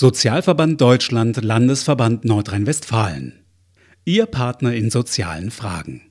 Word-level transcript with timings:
Sozialverband 0.00 0.80
Deutschland 0.80 1.42
Landesverband 1.42 2.24
Nordrhein-Westfalen. 2.24 3.32
Ihr 4.04 4.26
Partner 4.26 4.72
in 4.72 4.90
sozialen 4.90 5.50
Fragen. 5.50 6.02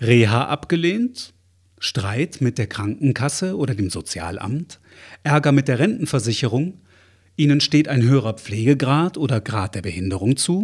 Reha 0.00 0.46
abgelehnt? 0.46 1.34
Streit 1.78 2.40
mit 2.40 2.56
der 2.56 2.66
Krankenkasse 2.66 3.58
oder 3.58 3.74
dem 3.74 3.90
Sozialamt? 3.90 4.80
Ärger 5.22 5.52
mit 5.52 5.68
der 5.68 5.78
Rentenversicherung? 5.80 6.80
Ihnen 7.36 7.60
steht 7.60 7.88
ein 7.88 8.00
höherer 8.00 8.32
Pflegegrad 8.38 9.18
oder 9.18 9.42
Grad 9.42 9.74
der 9.74 9.82
Behinderung 9.82 10.38
zu? 10.38 10.62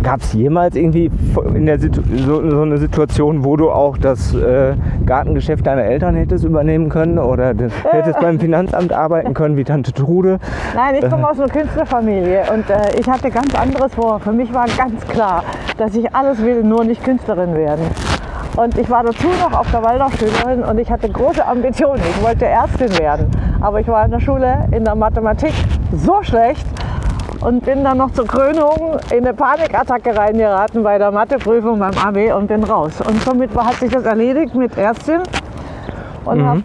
Gab 0.01 0.21
es 0.21 0.33
jemals 0.33 0.75
irgendwie 0.75 1.11
in 1.53 1.65
der 1.65 1.77
Situ 1.77 2.01
so, 2.25 2.49
so 2.49 2.61
eine 2.61 2.77
Situation, 2.77 3.43
wo 3.43 3.57
du 3.57 3.69
auch 3.69 3.97
das 3.97 4.33
äh, 4.33 4.75
Gartengeschäft 5.05 5.67
deiner 5.67 5.83
Eltern 5.83 6.15
hättest 6.15 6.45
übernehmen 6.45 6.89
können 6.89 7.19
oder 7.19 7.53
das, 7.53 7.73
hättest 7.91 8.19
beim 8.19 8.39
Finanzamt 8.39 8.93
arbeiten 8.93 9.33
können 9.33 9.57
wie 9.57 9.65
Tante 9.65 9.91
Trude? 9.91 10.39
Nein, 10.73 10.95
ich 10.95 11.09
komme 11.09 11.29
aus 11.29 11.39
einer 11.39 11.49
Künstlerfamilie 11.49 12.43
und 12.53 12.69
äh, 12.69 12.97
ich 12.97 13.07
hatte 13.07 13.29
ganz 13.29 13.53
anderes 13.55 13.93
vor. 13.93 14.19
Für 14.19 14.31
mich 14.31 14.51
war 14.53 14.65
ganz 14.77 15.05
klar, 15.09 15.43
dass 15.77 15.93
ich 15.95 16.15
alles 16.15 16.41
will, 16.41 16.63
nur 16.63 16.85
nicht 16.85 17.03
Künstlerin 17.03 17.53
werden. 17.53 17.83
Und 18.57 18.75
ich 18.75 18.89
war 18.89 19.03
dazu 19.03 19.27
noch 19.39 19.53
auf 19.57 19.69
der 19.69 19.83
Waldorfschülerin 19.83 20.63
und 20.63 20.79
ich 20.79 20.89
hatte 20.89 21.07
große 21.07 21.45
Ambitionen. 21.45 22.01
Ich 22.09 22.23
wollte 22.23 22.45
Ärztin 22.45 22.97
werden. 22.97 23.29
Aber 23.61 23.79
ich 23.79 23.87
war 23.87 24.03
in 24.03 24.09
der 24.09 24.19
Schule 24.19 24.67
in 24.71 24.83
der 24.83 24.95
Mathematik 24.95 25.53
so 25.93 26.23
schlecht 26.23 26.65
und 27.41 27.63
bin 27.63 27.83
dann 27.83 27.99
noch 27.99 28.11
zur 28.13 28.25
Krönung 28.25 28.97
in 29.11 29.19
eine 29.19 29.35
Panikattacke 29.35 30.17
reingeraten 30.17 30.81
bei 30.81 30.97
der 30.97 31.11
Matheprüfung 31.11 31.77
beim 31.77 31.95
AB 31.95 32.35
und 32.35 32.47
bin 32.47 32.63
raus. 32.63 32.99
Und 33.07 33.21
somit 33.21 33.55
hat 33.55 33.75
sich 33.75 33.91
das 33.91 34.03
erledigt 34.05 34.55
mit 34.55 34.75
Ärztin 34.75 35.21
und 36.25 36.43
habe 36.43 36.63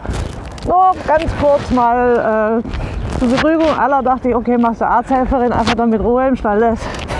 nur 0.66 0.92
ganz 1.06 1.30
kurz 1.40 1.70
mal 1.72 2.62
äh, 2.62 3.18
zur 3.18 3.28
Beruhigung 3.28 3.78
aller 3.78 4.02
dachte 4.02 4.30
ich, 4.30 4.34
okay, 4.34 4.56
machst 4.56 4.80
du 4.80 4.86
Arzthelferin, 4.86 5.52
einfach 5.52 5.74
damit 5.74 6.00
Ruhe 6.00 6.26
im 6.26 6.36
Stall 6.36 6.58
lässt. 6.58 7.11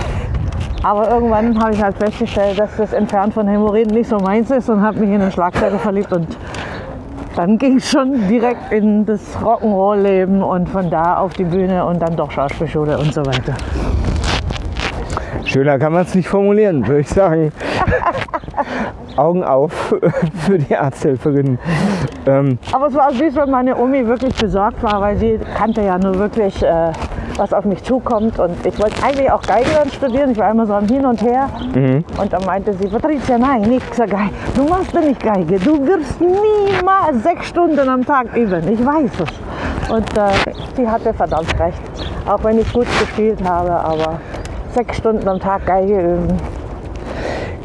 Aber 0.83 1.09
irgendwann 1.09 1.57
habe 1.63 1.73
ich 1.73 1.81
halt 1.81 1.97
festgestellt, 1.97 2.59
dass 2.59 2.75
das 2.75 2.91
Entfernt 2.91 3.33
von 3.33 3.47
Hämorrhoiden 3.47 3.93
nicht 3.93 4.09
so 4.09 4.17
meins 4.17 4.51
ist 4.51 4.69
und 4.69 4.81
habe 4.81 4.99
mich 4.99 5.09
in 5.09 5.21
einen 5.21 5.31
Schlagzeuger 5.31 5.79
verliebt 5.79 6.11
und 6.11 6.37
dann 7.37 7.57
ging 7.57 7.77
es 7.77 7.89
schon 7.89 8.27
direkt 8.27 8.71
in 8.71 9.05
das 9.05 9.21
Rock'n'Roll-Leben 9.37 10.43
und 10.43 10.69
von 10.69 10.89
da 10.89 11.17
auf 11.17 11.33
die 11.33 11.45
Bühne 11.45 11.85
und 11.85 12.01
dann 12.01 12.15
doch 12.15 12.29
Schauspielschule 12.29 12.97
und 12.97 13.13
so 13.13 13.25
weiter. 13.25 13.55
Schöner 15.45 15.79
kann 15.79 15.93
man 15.93 16.03
es 16.03 16.13
nicht 16.13 16.27
formulieren, 16.27 16.85
würde 16.85 17.01
ich 17.01 17.09
sagen. 17.09 17.51
Augen 19.15 19.43
auf 19.43 19.95
für 20.45 20.57
die 20.57 20.75
Arzthelferin. 20.75 21.59
Ähm, 22.25 22.57
Aber 22.71 22.87
es 22.87 22.95
war 22.95 23.11
süß, 23.11 23.35
weil 23.35 23.47
meine 23.47 23.77
Omi 23.77 24.05
wirklich 24.05 24.35
besorgt 24.35 24.81
war, 24.83 25.01
weil 25.01 25.17
sie 25.17 25.39
kannte 25.55 25.81
ja 25.81 25.97
nur 25.97 26.17
wirklich, 26.17 26.61
äh, 26.63 26.91
was 27.37 27.53
auf 27.53 27.65
mich 27.65 27.83
zukommt. 27.83 28.39
Und 28.39 28.65
ich 28.65 28.79
wollte 28.79 29.03
eigentlich 29.03 29.31
auch 29.31 29.41
Geige 29.41 29.69
dann 29.75 29.89
studieren. 29.89 30.31
Ich 30.31 30.37
war 30.37 30.51
immer 30.51 30.65
so 30.65 30.73
am 30.73 30.87
Hin 30.87 31.05
und 31.05 31.21
Her. 31.21 31.49
Und 32.19 32.33
dann 32.33 32.45
meinte 32.45 32.73
sie, 32.73 32.87
Patricia, 32.87 33.37
nein, 33.37 33.61
nicht 33.61 33.95
Geige. 33.95 34.17
Du 34.55 34.63
machst 34.65 34.93
ja 34.93 35.01
nicht 35.01 35.21
Geige. 35.21 35.59
Du 35.59 35.85
wirst 35.85 36.19
niemals 36.19 37.23
sechs 37.23 37.47
Stunden 37.47 37.87
am 37.87 38.05
Tag 38.05 38.35
üben. 38.35 38.67
Ich 38.71 38.85
weiß 38.85 39.11
es. 39.19 39.91
Und 39.91 40.17
äh, 40.17 40.53
sie 40.75 40.89
hatte 40.89 41.13
verdammt 41.13 41.59
recht. 41.59 41.81
Auch 42.27 42.43
wenn 42.43 42.59
ich 42.59 42.71
gut 42.71 42.87
gespielt 42.99 43.43
habe, 43.43 43.71
aber 43.71 44.19
sechs 44.73 44.97
Stunden 44.97 45.27
am 45.27 45.39
Tag 45.39 45.65
Geige 45.65 45.99
üben. 45.99 46.62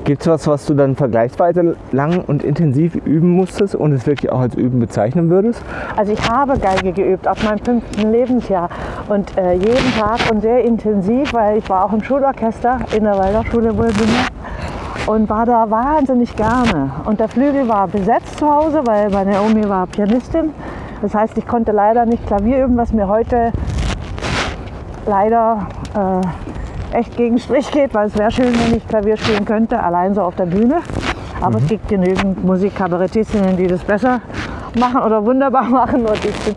Gibt 0.08 0.22
es 0.22 0.26
was, 0.26 0.46
was 0.46 0.64
du 0.64 0.72
dann 0.72 0.96
vergleichsweise 0.96 1.76
lang 1.92 2.24
und 2.26 2.42
intensiv 2.42 2.94
üben 2.94 3.28
musstest 3.28 3.74
und 3.74 3.92
es 3.92 4.06
wirklich 4.06 4.32
auch 4.32 4.41
als 4.41 4.54
Üben 4.54 4.80
bezeichnen 4.80 5.28
würdest? 5.28 5.62
Also 5.98 6.14
ich 6.14 6.30
habe 6.30 6.58
Geige 6.58 6.92
geübt 6.92 7.26
ab 7.26 7.36
meinem 7.44 7.58
fünften 7.58 8.10
Lebensjahr 8.10 8.70
und 9.10 9.36
äh, 9.36 9.52
jeden 9.52 9.92
Tag 10.00 10.19
und 10.32 10.41
sehr 10.41 10.64
intensiv, 10.64 11.34
weil 11.34 11.58
ich 11.58 11.69
war 11.69 11.84
auch 11.84 11.92
im 11.92 12.02
Schulorchester 12.02 12.78
in 12.96 13.04
der 13.04 13.19
Waldorfschule 13.19 13.74
Bulbüne 13.74 14.24
und 15.08 15.28
war 15.28 15.44
da 15.44 15.70
wahnsinnig 15.70 16.34
gerne. 16.34 16.90
Und 17.04 17.20
der 17.20 17.28
Flügel 17.28 17.69
war 17.69 17.86
besetzt 17.86 18.38
zu 18.38 18.48
Hause, 18.48 18.80
weil 18.86 19.10
meine 19.10 19.42
Omi 19.42 19.69
war 19.69 19.86
Pianistin. 19.88 20.54
Das 21.02 21.14
heißt, 21.14 21.36
ich 21.36 21.46
konnte 21.46 21.72
leider 21.72 22.06
nicht 22.06 22.26
Klavier 22.26 22.64
üben, 22.64 22.78
was 22.78 22.94
mir 22.94 23.08
heute 23.08 23.52
leider 25.04 25.69
äh, 25.94 26.47
echt 26.93 27.16
gegen 27.16 27.38
Strich 27.38 27.71
geht, 27.71 27.94
weil 27.94 28.06
es 28.06 28.19
wäre 28.19 28.31
schön, 28.31 28.53
wenn 28.53 28.76
ich 28.76 28.87
Klavier 28.87 29.16
spielen 29.16 29.44
könnte, 29.44 29.82
allein 29.82 30.15
so 30.15 30.22
auf 30.22 30.37
der 30.37 30.47
Bühne. 30.47 30.81
Aber 31.41 31.59
es 31.59 31.66
gibt 31.69 31.88
genügend 31.88 32.44
Musikkabarettistinnen, 32.44 33.56
die 33.56 33.66
das 33.66 33.82
besser 33.84 34.21
machen 34.78 35.03
oder 35.03 35.25
wunderbar 35.25 35.64
machen. 35.69 36.05
Und 36.06 36.25
ich 36.25 36.37
bin, 36.44 36.55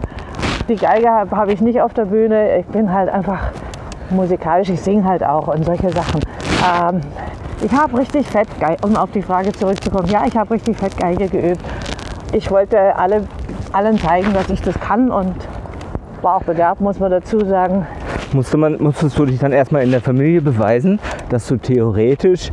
die 0.69 0.75
Geige 0.75 1.09
habe 1.09 1.35
hab 1.35 1.49
ich 1.49 1.61
nicht 1.61 1.81
auf 1.81 1.93
der 1.93 2.05
Bühne. 2.05 2.57
Ich 2.59 2.65
bin 2.67 2.91
halt 2.91 3.09
einfach 3.09 3.51
musikalisch, 4.09 4.69
ich 4.69 4.81
singe 4.81 5.05
halt 5.05 5.23
auch 5.23 5.47
und 5.47 5.65
solche 5.65 5.89
Sachen. 5.89 6.21
Ähm, 6.61 7.01
ich 7.63 7.71
habe 7.71 7.97
richtig 7.97 8.27
fett 8.27 8.47
Geige, 8.59 8.85
um 8.85 8.95
auf 8.95 9.11
die 9.11 9.21
Frage 9.21 9.51
zurückzukommen. 9.51 10.07
Ja, 10.07 10.23
ich 10.25 10.35
habe 10.35 10.53
richtig 10.53 10.77
fett 10.77 10.97
Geige 10.97 11.27
geübt. 11.27 11.61
Ich 12.33 12.49
wollte 12.49 12.95
alle, 12.97 13.27
allen 13.71 13.99
zeigen, 13.99 14.33
dass 14.33 14.49
ich 14.49 14.61
das 14.61 14.79
kann 14.79 15.11
und 15.11 15.35
war 16.21 16.37
auch 16.37 16.43
begabt, 16.43 16.81
muss 16.81 16.99
man 16.99 17.11
dazu 17.11 17.45
sagen. 17.45 17.85
Musste 18.33 18.57
man, 18.57 18.81
musstest 18.81 19.17
du 19.19 19.25
dich 19.25 19.39
dann 19.39 19.51
erstmal 19.51 19.83
in 19.83 19.91
der 19.91 19.99
Familie 20.01 20.41
beweisen, 20.41 20.99
dass 21.29 21.47
du 21.47 21.57
theoretisch 21.57 22.51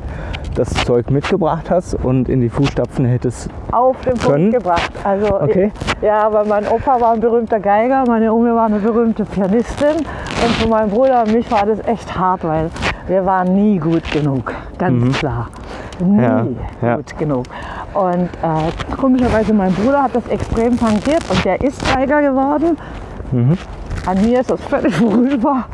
das 0.57 0.71
Zeug 0.85 1.11
mitgebracht 1.11 1.71
hast 1.71 1.95
und 1.95 2.29
in 2.29 2.41
die 2.41 2.49
Fußstapfen 2.49 3.05
hättest 3.05 3.49
auf 3.71 3.97
den 4.01 4.15
Können? 4.19 4.51
Punkt 4.51 4.65
gebracht. 4.65 4.93
Also 5.05 5.41
Okay. 5.41 5.71
ja, 6.03 6.27
aber 6.27 6.45
mein 6.45 6.67
Opa 6.67 7.01
war 7.01 7.13
ein 7.13 7.21
berühmter 7.21 7.61
Geiger, 7.61 8.05
meine 8.09 8.33
Omi 8.33 8.51
war 8.53 8.67
eine 8.67 8.81
berühmte 8.81 9.25
Pianistin 9.25 9.97
und 9.99 10.55
für 10.57 10.69
meinen 10.69 10.91
Bruder 10.91 11.23
und 11.23 11.33
mich 11.33 11.49
war 11.53 11.65
das 11.65 11.79
echt 11.87 12.19
hart, 12.19 12.43
weil 12.43 12.71
wir 13.07 13.25
waren 13.25 13.55
nie 13.55 13.79
gut 13.79 14.11
genug, 14.11 14.53
ganz 14.79 15.17
klar. 15.19 15.49
Nie 16.01 16.23
Ja, 16.23 16.47
ja. 16.83 16.97
gut 16.97 17.19
genug. 17.19 17.45
Und 17.95 18.29
äh, 18.43 18.97
komischerweise 18.97 19.55
mein 19.55 19.73
Bruder 19.75 20.03
hat 20.03 20.15
das 20.15 20.27
extrem 20.29 20.79
tangiert 20.79 21.23
und 21.31 21.45
der 21.45 21.61
ist 21.63 21.81
Geiger 21.95 22.21
geworden. 22.21 22.77
An 24.09 24.23
mir 24.25 24.41
ist 24.41 24.51
das 24.51 24.61
völlig 24.63 24.95
vorüber. 24.97 25.65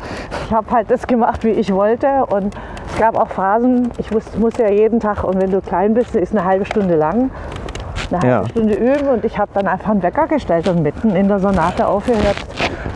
Ich 0.45 0.53
habe 0.53 0.69
halt 0.69 0.91
das 0.91 1.07
gemacht, 1.07 1.43
wie 1.45 1.51
ich 1.51 1.71
wollte. 1.73 2.25
Und 2.29 2.53
es 2.91 2.99
gab 2.99 3.17
auch 3.17 3.29
Phasen, 3.29 3.91
ich 3.97 4.13
wusste, 4.13 4.37
musste 4.37 4.63
ja 4.63 4.69
jeden 4.71 4.99
Tag, 4.99 5.23
und 5.23 5.41
wenn 5.41 5.51
du 5.51 5.61
klein 5.61 5.93
bist, 5.93 6.15
ist 6.17 6.33
eine 6.35 6.43
halbe 6.43 6.65
Stunde 6.65 6.95
lang, 6.95 7.31
eine 8.11 8.19
halbe 8.19 8.27
Ja. 8.27 8.49
Stunde 8.49 8.73
üben. 8.73 9.07
Und 9.07 9.23
ich 9.23 9.37
habe 9.37 9.51
dann 9.53 9.67
einfach 9.67 9.91
einen 9.91 10.03
Wecker 10.03 10.27
gestellt 10.27 10.67
und 10.67 10.81
mitten 10.83 11.15
in 11.15 11.29
der 11.29 11.39
Sonate 11.39 11.87
aufgehört, 11.87 12.35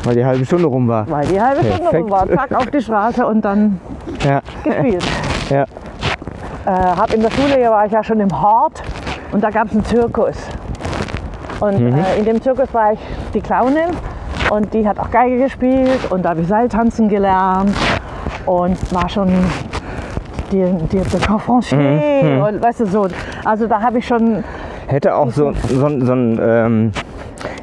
Weil 0.04 0.16
die 0.16 0.26
halbe 0.26 0.46
Stunde 0.46 0.66
rum 0.68 0.90
war. 0.90 1.10
weil 1.10 1.26
die 1.26 1.40
halbe 1.42 1.62
Stunde 1.64 1.78
Perfekt. 1.84 2.04
rum 2.04 2.12
war. 2.12 2.28
Zack, 2.28 2.52
auf 2.56 2.66
die 2.66 2.82
Straße 2.82 3.26
und 3.26 3.46
dann 3.46 3.80
Ja. 4.28 4.42
gespielt. 4.64 5.04
Ja. 5.50 5.64
äh, 5.64 6.70
hab 6.98 7.12
in 7.14 7.22
der 7.22 7.32
Schule 7.32 7.56
hier 7.56 7.72
war 7.72 7.86
ich 7.86 7.92
ja 7.94 8.04
schon 8.04 8.20
im 8.20 8.42
Hort 8.42 8.84
und 9.32 9.42
da 9.44 9.50
gab 9.50 9.68
es 9.68 9.72
einen 9.72 9.86
Zirkus. 9.86 10.36
Und 11.62 11.80
Mhm. 11.80 11.94
äh, 11.98 12.20
in 12.20 12.26
dem 12.26 12.42
Zirkus 12.42 12.72
war 12.74 12.92
ich 12.94 13.00
die 13.34 13.42
Clownin 13.42 13.90
und 14.52 14.74
die 14.74 14.88
hat 14.88 15.00
auch 15.00 15.12
Geige 15.12 15.38
gespielt 15.38 16.00
und 16.10 16.24
da 16.24 16.30
habe 16.30 16.42
ich 16.42 16.48
Seiltanzen 16.48 17.10
gelernt 17.10 17.76
und 18.46 18.94
war 18.94 19.08
schon 19.10 19.30
die, 20.52 20.66
die, 20.92 20.98
der 20.98 21.20
Confrancier 21.28 21.78
Mhm. 21.78 22.42
und 22.42 22.62
weißt 22.64 22.80
du 22.82 22.86
so. 22.88 23.08
Also 23.46 23.68
da 23.68 23.82
habe 23.82 24.00
ich 24.00 24.08
schon, 24.08 24.44
Hätte 24.88 25.14
auch 25.16 25.30
so, 25.32 25.54
so, 25.68 25.88
so 26.00 26.14
ein, 26.14 26.40
ähm, 26.42 26.92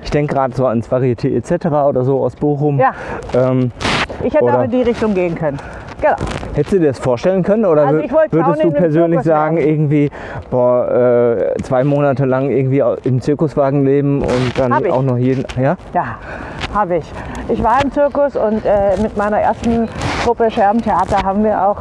ich 0.03 0.11
denke 0.11 0.35
gerade 0.35 0.55
so 0.55 0.67
ans 0.67 0.89
Varieté 0.89 1.35
etc. 1.37 1.67
oder 1.89 2.05
so 2.05 2.21
aus 2.25 2.37
Bochum. 2.37 2.79
ja, 2.79 2.93
Ähm, 3.35 3.73
ich 4.23 4.33
hätte 4.35 4.45
auch 4.45 4.63
in 4.63 4.71
die 4.71 4.83
Richtung 4.83 5.13
gehen 5.15 5.35
können. 5.35 5.59
Genau. 6.01 6.15
Hättest 6.57 6.73
du 6.73 6.81
dir 6.81 6.89
das 6.89 6.99
vorstellen 6.99 7.43
können 7.43 7.67
oder 7.67 7.87
Also 7.87 8.03
würdest 8.31 8.65
du 8.65 8.71
persönlich 8.71 9.23
sagen, 9.23 9.57
werden. 9.57 9.69
irgendwie, 9.69 10.11
boah, 10.51 10.91
äh, 10.91 11.63
zwei 11.63 11.85
Monate 11.85 12.25
lang 12.25 12.51
irgendwie 12.51 12.83
im 13.05 13.21
Zirkuswagen 13.21 13.85
leben 13.85 14.23
und 14.23 14.59
dann 14.59 14.73
auch 14.91 15.03
noch 15.03 15.19
jeden, 15.19 15.45
ja? 15.61 15.77
Ja, 15.93 16.19
habe 16.75 16.97
ich. 16.97 17.13
Ich 17.49 17.63
war 17.63 17.83
im 17.85 17.93
Zirkus 17.93 18.37
und 18.37 18.65
äh, 18.65 19.01
mit 19.03 19.17
meiner 19.17 19.39
ersten 19.39 19.89
Gruppe 20.25 20.51
Scherbentheater 20.51 21.23
haben 21.23 21.45
wir 21.45 21.69
auch 21.69 21.77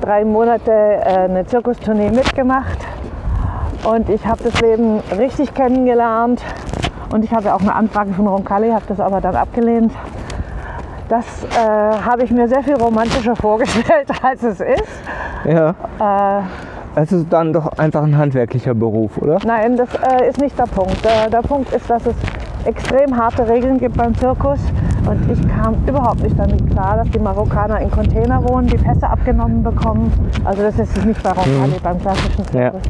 drei 0.00 0.24
Monate 0.24 0.70
äh, 0.70 1.24
eine 1.24 1.44
Zirkustournee 1.44 2.10
mitgemacht. 2.10 2.78
Und 3.84 4.08
ich 4.08 4.24
habe 4.24 4.42
das 4.44 4.60
Leben 4.60 5.00
richtig 5.18 5.52
kennengelernt. 5.54 6.40
Und 7.12 7.24
ich 7.24 7.32
hatte 7.32 7.52
auch 7.54 7.60
eine 7.60 7.74
Anfrage 7.74 8.12
von 8.12 8.26
Roncalli, 8.28 8.70
habe 8.70 8.84
das 8.86 9.00
aber 9.00 9.20
dann 9.20 9.34
abgelehnt. 9.34 9.92
Das 11.08 11.26
äh, 11.44 11.58
habe 11.58 12.22
ich 12.24 12.30
mir 12.30 12.48
sehr 12.48 12.62
viel 12.62 12.76
romantischer 12.76 13.36
vorgestellt, 13.36 14.08
als 14.22 14.42
es 14.42 14.60
ist. 14.60 15.02
Ja. 15.44 15.74
Äh, 16.00 16.42
Es 16.94 17.10
ist 17.12 17.32
dann 17.32 17.52
doch 17.52 17.66
einfach 17.78 18.02
ein 18.02 18.16
handwerklicher 18.16 18.74
Beruf, 18.74 19.18
oder? 19.18 19.38
Nein, 19.44 19.76
das 19.76 19.88
äh, 19.94 20.28
ist 20.28 20.40
nicht 20.40 20.58
der 20.58 20.64
Punkt. 20.64 21.04
Der, 21.04 21.30
der 21.30 21.40
Punkt 21.46 21.72
ist, 21.72 21.88
dass 21.88 22.04
es 22.06 22.14
extrem 22.64 23.16
harte 23.16 23.48
Regeln 23.48 23.78
gibt 23.78 23.96
beim 23.96 24.14
Zirkus. 24.14 24.60
Und 25.08 25.30
ich 25.30 25.40
kam 25.48 25.74
überhaupt 25.86 26.22
nicht 26.22 26.38
damit 26.38 26.70
klar, 26.70 26.98
dass 26.98 27.10
die 27.10 27.18
Marokkaner 27.18 27.80
in 27.80 27.90
Container 27.90 28.42
wohnen, 28.48 28.68
die 28.68 28.76
Pässe 28.76 29.08
abgenommen 29.08 29.62
bekommen. 29.62 30.12
Also 30.44 30.62
das 30.62 30.78
ist 30.78 31.04
nicht 31.04 31.22
bei 31.22 31.30
Roncalli, 31.30 31.80
beim 31.82 31.98
klassischen 31.98 32.44
Zirkus. 32.46 32.82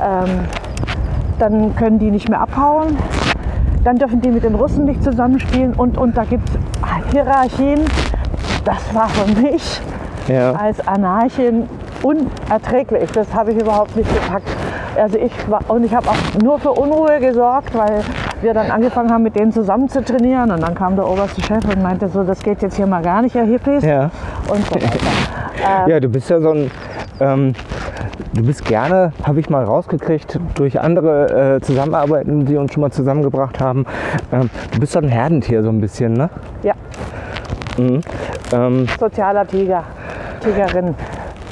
Ähm, 0.00 0.40
dann 1.38 1.74
können 1.74 1.98
die 1.98 2.10
nicht 2.10 2.28
mehr 2.28 2.40
abhauen. 2.40 2.96
Dann 3.82 3.96
dürfen 3.96 4.20
die 4.20 4.30
mit 4.30 4.44
den 4.44 4.54
Russen 4.54 4.84
nicht 4.84 5.02
zusammenspielen. 5.02 5.72
Und, 5.72 5.96
und 5.98 6.16
da 6.16 6.24
gibt 6.24 6.48
es 6.50 6.58
Hierarchien. 7.12 7.80
Das 8.64 8.94
war 8.94 9.08
für 9.08 9.40
mich 9.40 9.80
Ja. 10.28 10.52
als 10.52 10.86
Anarchin 10.86 11.68
unerträglich. 12.02 13.10
Das 13.12 13.32
habe 13.34 13.52
ich 13.52 13.60
überhaupt 13.60 13.96
nicht 13.96 14.12
gepackt. 14.12 14.48
Also 14.96 15.18
ich 15.18 15.32
war, 15.50 15.60
und 15.68 15.84
ich 15.84 15.94
habe 15.94 16.08
auch 16.08 16.42
nur 16.42 16.58
für 16.58 16.72
Unruhe 16.72 17.20
gesorgt, 17.20 17.74
weil 17.76 18.02
wir 18.42 18.54
dann 18.54 18.70
angefangen 18.70 19.10
haben, 19.12 19.22
mit 19.22 19.36
denen 19.38 19.52
zusammen 19.52 19.88
zu 19.88 20.02
trainieren. 20.04 20.50
Und 20.50 20.62
dann 20.62 20.74
kam 20.74 20.96
der 20.96 21.06
oberste 21.08 21.40
Chef 21.42 21.64
und 21.64 21.82
meinte 21.82 22.08
so, 22.08 22.22
das 22.24 22.40
geht 22.42 22.62
jetzt 22.62 22.76
hier 22.76 22.86
mal 22.86 23.02
gar 23.02 23.22
nicht, 23.22 23.34
Herr 23.34 23.44
Hippies. 23.44 23.84
Ja. 23.84 24.10
Und 24.48 24.64
so 24.66 24.74
weiter. 24.74 24.88
Ja, 25.86 26.00
du 26.00 26.08
bist 26.08 26.30
ja 26.30 26.40
so 26.40 26.52
ein, 26.52 26.70
ähm, 27.20 27.52
du 28.32 28.42
bist 28.42 28.64
gerne, 28.64 29.12
habe 29.24 29.40
ich 29.40 29.50
mal 29.50 29.62
rausgekriegt, 29.62 30.40
durch 30.54 30.80
andere 30.80 31.56
äh, 31.56 31.60
Zusammenarbeiten, 31.60 32.46
die 32.46 32.56
uns 32.56 32.72
schon 32.72 32.80
mal 32.80 32.90
zusammengebracht 32.90 33.60
haben. 33.60 33.84
Ähm, 34.32 34.48
du 34.72 34.80
bist 34.80 34.92
so 34.92 35.00
ein 35.00 35.08
Herdentier 35.08 35.62
so 35.62 35.68
ein 35.68 35.78
bisschen, 35.82 36.14
ne? 36.14 36.30
Ja, 36.62 36.72
Ähm, 37.78 38.86
sozialer 38.98 39.46
Tiger, 39.46 39.84
Tigerin. 40.40 40.94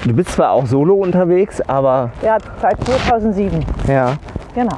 du 0.04 0.12
bist 0.14 0.30
zwar 0.32 0.50
auch 0.52 0.66
solo 0.66 0.94
unterwegs, 0.94 1.60
aber 1.68 2.10
Ja, 2.22 2.36
seit 2.60 2.82
2007. 2.84 3.64
ja, 3.86 4.14
Genau. 4.54 4.76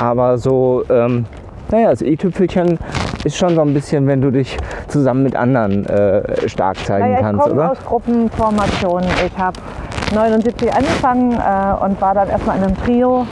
aber 0.00 0.38
so, 0.38 0.84
ähm, 0.90 1.26
naja, 1.70 1.90
das 1.90 2.02
i-Tüpfelchen 2.02 2.78
ist 3.24 3.36
schon 3.36 3.54
so 3.54 3.62
ein 3.62 3.72
bisschen, 3.74 4.06
wenn 4.06 4.20
du 4.20 4.30
dich 4.30 4.56
zusammen 4.88 5.22
mit 5.22 5.34
anderen 5.34 5.86
äh, 5.86 6.48
stark 6.48 6.76
zeigen 6.84 7.06
Naja, 7.06 7.16
ich 7.16 7.22
kannst, 7.22 7.42
komme 7.42 7.54
oder? 7.54 7.70
aus 7.72 7.78
Gruppenformationen. 7.84 9.08
Ich 9.26 9.38
habe 9.38 9.58
79 10.14 10.72
angefangen 10.72 11.32
äh, 11.32 11.84
und 11.84 12.00
war 12.00 12.14
dann 12.14 12.28
erstmal 12.28 12.58
in 12.58 12.64
einem 12.64 12.76
Trio. 12.84 13.26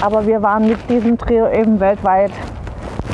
Aber 0.00 0.26
wir 0.26 0.42
waren 0.42 0.66
mit 0.66 0.78
diesem 0.90 1.16
Trio 1.18 1.48
eben 1.50 1.78
weltweit 1.78 2.30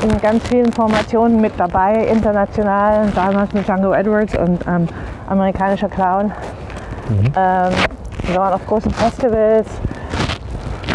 in 0.03 0.21
ganz 0.21 0.47
vielen 0.47 0.71
Formationen 0.71 1.41
mit 1.41 1.53
dabei, 1.57 2.05
international, 2.05 3.11
damals 3.15 3.53
mit 3.53 3.67
Django 3.67 3.93
Edwards 3.93 4.37
und 4.37 4.65
ähm, 4.67 4.87
amerikanischer 5.27 5.89
Clown. 5.89 6.31
Ähm, 7.35 7.73
wir 8.23 8.35
waren 8.35 8.53
auf 8.53 8.65
großen 8.65 8.91
Festivals 8.91 9.67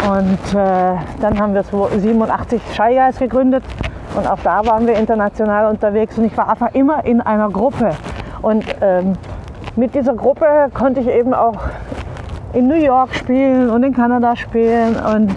und 0.09 0.55
äh, 0.55 0.95
dann 1.21 1.39
haben 1.39 1.53
wir 1.53 1.63
87 1.63 2.61
Shy 2.73 2.95
Guys 2.95 3.19
gegründet 3.19 3.63
und 4.15 4.27
auch 4.27 4.39
da 4.43 4.65
waren 4.65 4.87
wir 4.87 4.95
international 4.95 5.67
unterwegs 5.67 6.17
und 6.17 6.25
ich 6.25 6.37
war 6.37 6.49
einfach 6.49 6.73
immer 6.73 7.05
in 7.05 7.21
einer 7.21 7.49
Gruppe. 7.49 7.91
Und 8.41 8.65
ähm, 8.81 9.13
mit 9.75 9.93
dieser 9.93 10.15
Gruppe 10.15 10.45
konnte 10.73 11.01
ich 11.01 11.07
eben 11.07 11.33
auch 11.33 11.57
in 12.53 12.67
New 12.67 12.75
York 12.75 13.13
spielen 13.13 13.69
und 13.69 13.83
in 13.83 13.93
Kanada 13.93 14.35
spielen 14.35 14.95
und 14.95 15.35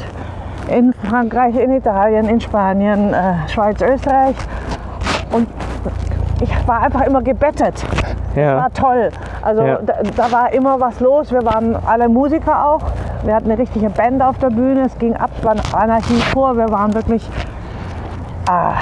in 0.68 0.92
Frankreich, 1.08 1.56
in 1.56 1.72
Italien, 1.72 2.28
in 2.28 2.40
Spanien, 2.40 3.12
äh, 3.14 3.48
Schweiz, 3.48 3.80
Österreich. 3.80 4.36
Und 5.32 5.48
ich 6.40 6.50
war 6.68 6.82
einfach 6.82 7.02
immer 7.02 7.22
gebettet. 7.22 7.74
Ja. 8.34 8.56
War 8.58 8.72
toll. 8.72 9.10
Also 9.42 9.62
Ja. 9.62 9.78
da, 9.82 9.94
da 10.16 10.32
war 10.32 10.52
immer 10.52 10.78
was 10.80 11.00
los. 11.00 11.32
Wir 11.32 11.44
waren 11.44 11.76
alle 11.86 12.08
Musiker 12.08 12.66
auch. 12.66 12.80
Wir 13.24 13.34
hatten 13.34 13.50
eine 13.50 13.58
richtige 13.58 13.90
Band 13.90 14.22
auf 14.22 14.38
der 14.38 14.48
Bühne. 14.50 14.82
Es 14.86 14.96
ging 14.98 15.14
ab, 15.16 15.30
es 15.38 15.44
war 15.44 15.52
eine 15.52 15.62
Anarchie 15.74 16.20
vor. 16.32 16.56
Wir 16.56 16.70
waren 16.70 16.94
wirklich 16.94 17.28
ah, 18.48 18.72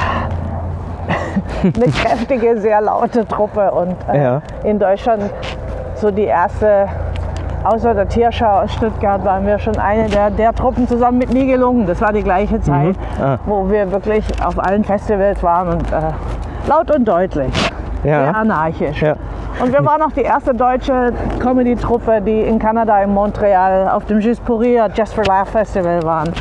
eine 1.62 1.86
kräftige, 1.92 2.60
sehr 2.60 2.80
laute 2.80 3.26
Truppe. 3.26 3.70
Und 3.72 3.96
äh, 4.12 4.22
Ja. 4.22 4.42
in 4.64 4.78
Deutschland 4.78 5.22
so 5.94 6.10
die 6.10 6.24
erste, 6.24 6.88
außer 7.64 7.94
der 7.94 8.08
Tierschau 8.08 8.62
aus 8.62 8.72
Stuttgart, 8.72 9.24
waren 9.24 9.46
wir 9.46 9.58
schon 9.58 9.76
eine 9.78 10.08
der, 10.08 10.30
der 10.30 10.54
Truppen 10.54 10.86
zusammen 10.88 11.18
mit 11.18 11.32
Nibelungen. 11.32 11.86
Das 11.86 12.00
war 12.00 12.12
die 12.12 12.22
gleiche 12.22 12.60
Zeit, 12.60 12.96
Ah. 13.22 13.38
wo 13.46 13.68
wir 13.70 13.90
wirklich 13.90 14.24
auf 14.44 14.58
allen 14.58 14.84
Festivals 14.84 15.42
waren 15.42 15.68
und 15.74 15.92
äh, 15.92 15.96
laut 16.68 16.94
und 16.94 17.06
deutlich, 17.06 17.52
sehr 18.02 18.20
Ja. 18.20 18.30
anarchisch. 18.30 19.02
Ja. 19.02 19.14
Und 19.60 19.72
wir 19.72 19.84
waren 19.84 20.00
auch 20.02 20.12
die 20.12 20.22
erste 20.22 20.54
deutsche 20.54 21.12
Comedy-Truppe, 21.40 22.20
die 22.20 22.42
in 22.42 22.58
Kanada, 22.60 23.02
in 23.02 23.12
Montreal, 23.12 23.88
auf 23.88 24.04
dem 24.04 24.20
Just 24.20 24.44
pour 24.44 24.60
Rire, 24.60 24.88
Just 24.94 25.14
for 25.14 25.24
Laugh 25.24 25.48
Festival 25.48 26.00
waren. 26.04 26.32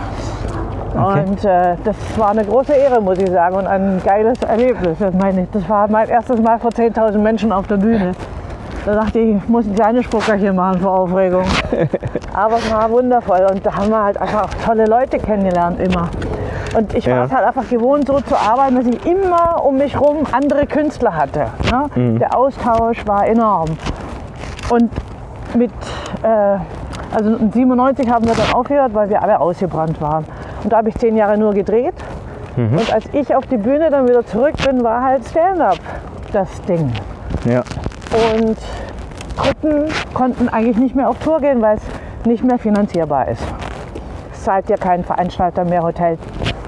Und 0.94 1.44
äh, 1.46 1.76
das 1.84 1.96
war 2.18 2.32
eine 2.32 2.44
große 2.44 2.74
Ehre, 2.74 3.02
muss 3.02 3.18
ich 3.20 3.30
sagen, 3.30 3.56
und 3.56 3.68
ein 3.68 4.02
geiles 4.04 4.42
Erlebnis. 4.44 4.98
Das, 5.00 5.14
meine 5.14 5.42
ich, 5.44 5.48
das 5.52 5.68
war 5.70 5.88
mein 5.90 6.10
erstes 6.10 6.42
Mal 6.42 6.58
vor 6.60 6.72
10.000 6.72 7.18
Menschen 7.20 7.52
auf 7.52 7.68
der 7.68 7.78
Bühne. 7.78 8.12
Da 8.88 8.94
dachte 8.96 9.20
ich, 9.20 9.36
ich 9.36 9.50
muss 9.50 9.66
ein 9.68 9.76
kleines 9.76 10.06
Spuckerchen 10.06 10.56
machen 10.56 10.80
vor 10.80 10.98
Aufregung. 11.00 11.44
Aber 12.34 12.56
es 12.56 12.72
war 12.72 12.90
wundervoll 12.90 13.46
und 13.52 13.66
da 13.66 13.76
haben 13.76 13.90
wir 13.90 14.02
halt 14.02 14.16
einfach 14.18 14.46
auch 14.46 14.54
tolle 14.66 14.86
Leute 14.86 15.20
kennengelernt 15.20 15.78
immer. 15.82 16.08
Und 16.74 16.94
ich 16.94 17.06
war 17.06 17.18
Ja. 17.18 17.24
es 17.26 17.34
halt 17.34 17.46
einfach 17.46 17.68
gewohnt, 17.68 18.08
so 18.08 18.22
zu 18.22 18.34
arbeiten, 18.38 18.78
dass 18.78 18.86
ich 18.86 19.06
immer 19.06 19.62
um 19.66 19.76
mich 19.76 20.00
rum 20.00 20.20
andere 20.32 20.66
Künstler 20.68 21.14
hatte. 21.18 21.48
Ne? 21.70 22.18
Der 22.18 22.34
Austausch 22.38 23.06
war 23.06 23.28
enorm. 23.28 23.72
Und 24.70 24.90
mit, 25.54 25.72
äh, 26.24 26.58
also 27.14 27.36
97 27.52 28.10
haben 28.10 28.26
wir 28.26 28.36
dann 28.36 28.54
aufgehört, 28.54 28.94
weil 28.94 29.10
wir 29.10 29.22
alle 29.22 29.42
ausgebrannt 29.42 30.00
waren. 30.00 30.24
Und 30.64 30.72
da 30.72 30.78
habe 30.78 30.88
ich 30.88 30.96
zehn 30.96 31.18
Jahre 31.18 31.38
nur 31.38 31.54
gedreht. 31.54 31.96
Und 32.56 32.94
als 32.94 33.06
ich 33.12 33.36
auf 33.36 33.46
die 33.48 33.58
Bühne 33.58 33.90
dann 33.92 34.08
wieder 34.08 34.26
zurück 34.26 34.56
bin, 34.66 34.82
war 34.82 35.04
halt 35.04 35.26
Stand-up 35.28 35.78
das 36.32 36.62
Ding. 36.62 36.94
Ja. 37.44 37.64
Und 38.12 38.58
Gruppen 39.36 39.86
konnten 40.14 40.50
eigentlich 40.50 40.78
nicht 40.78 40.96
mehr 40.96 41.10
auf 41.10 41.18
Tour 41.20 41.40
gehen, 41.40 41.62
weil 41.62 41.78
es 41.78 42.26
nicht 42.26 42.44
mehr 42.44 42.58
finanzierbar 42.58 43.28
ist. 43.28 43.42
Es 44.34 44.44
zahlt 44.44 44.70
ja 44.70 44.78
kein 44.78 45.04
Veranstalter 45.04 45.64
mehr 45.66 45.84
Hotel 45.84 46.18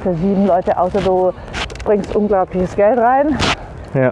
für 0.03 0.13
sieben 0.15 0.45
Leute, 0.45 0.77
außer 0.77 1.01
du 1.01 1.31
bringst 1.85 2.15
unglaubliches 2.15 2.75
Geld 2.75 2.99
rein 2.99 3.37
Ja. 3.93 4.11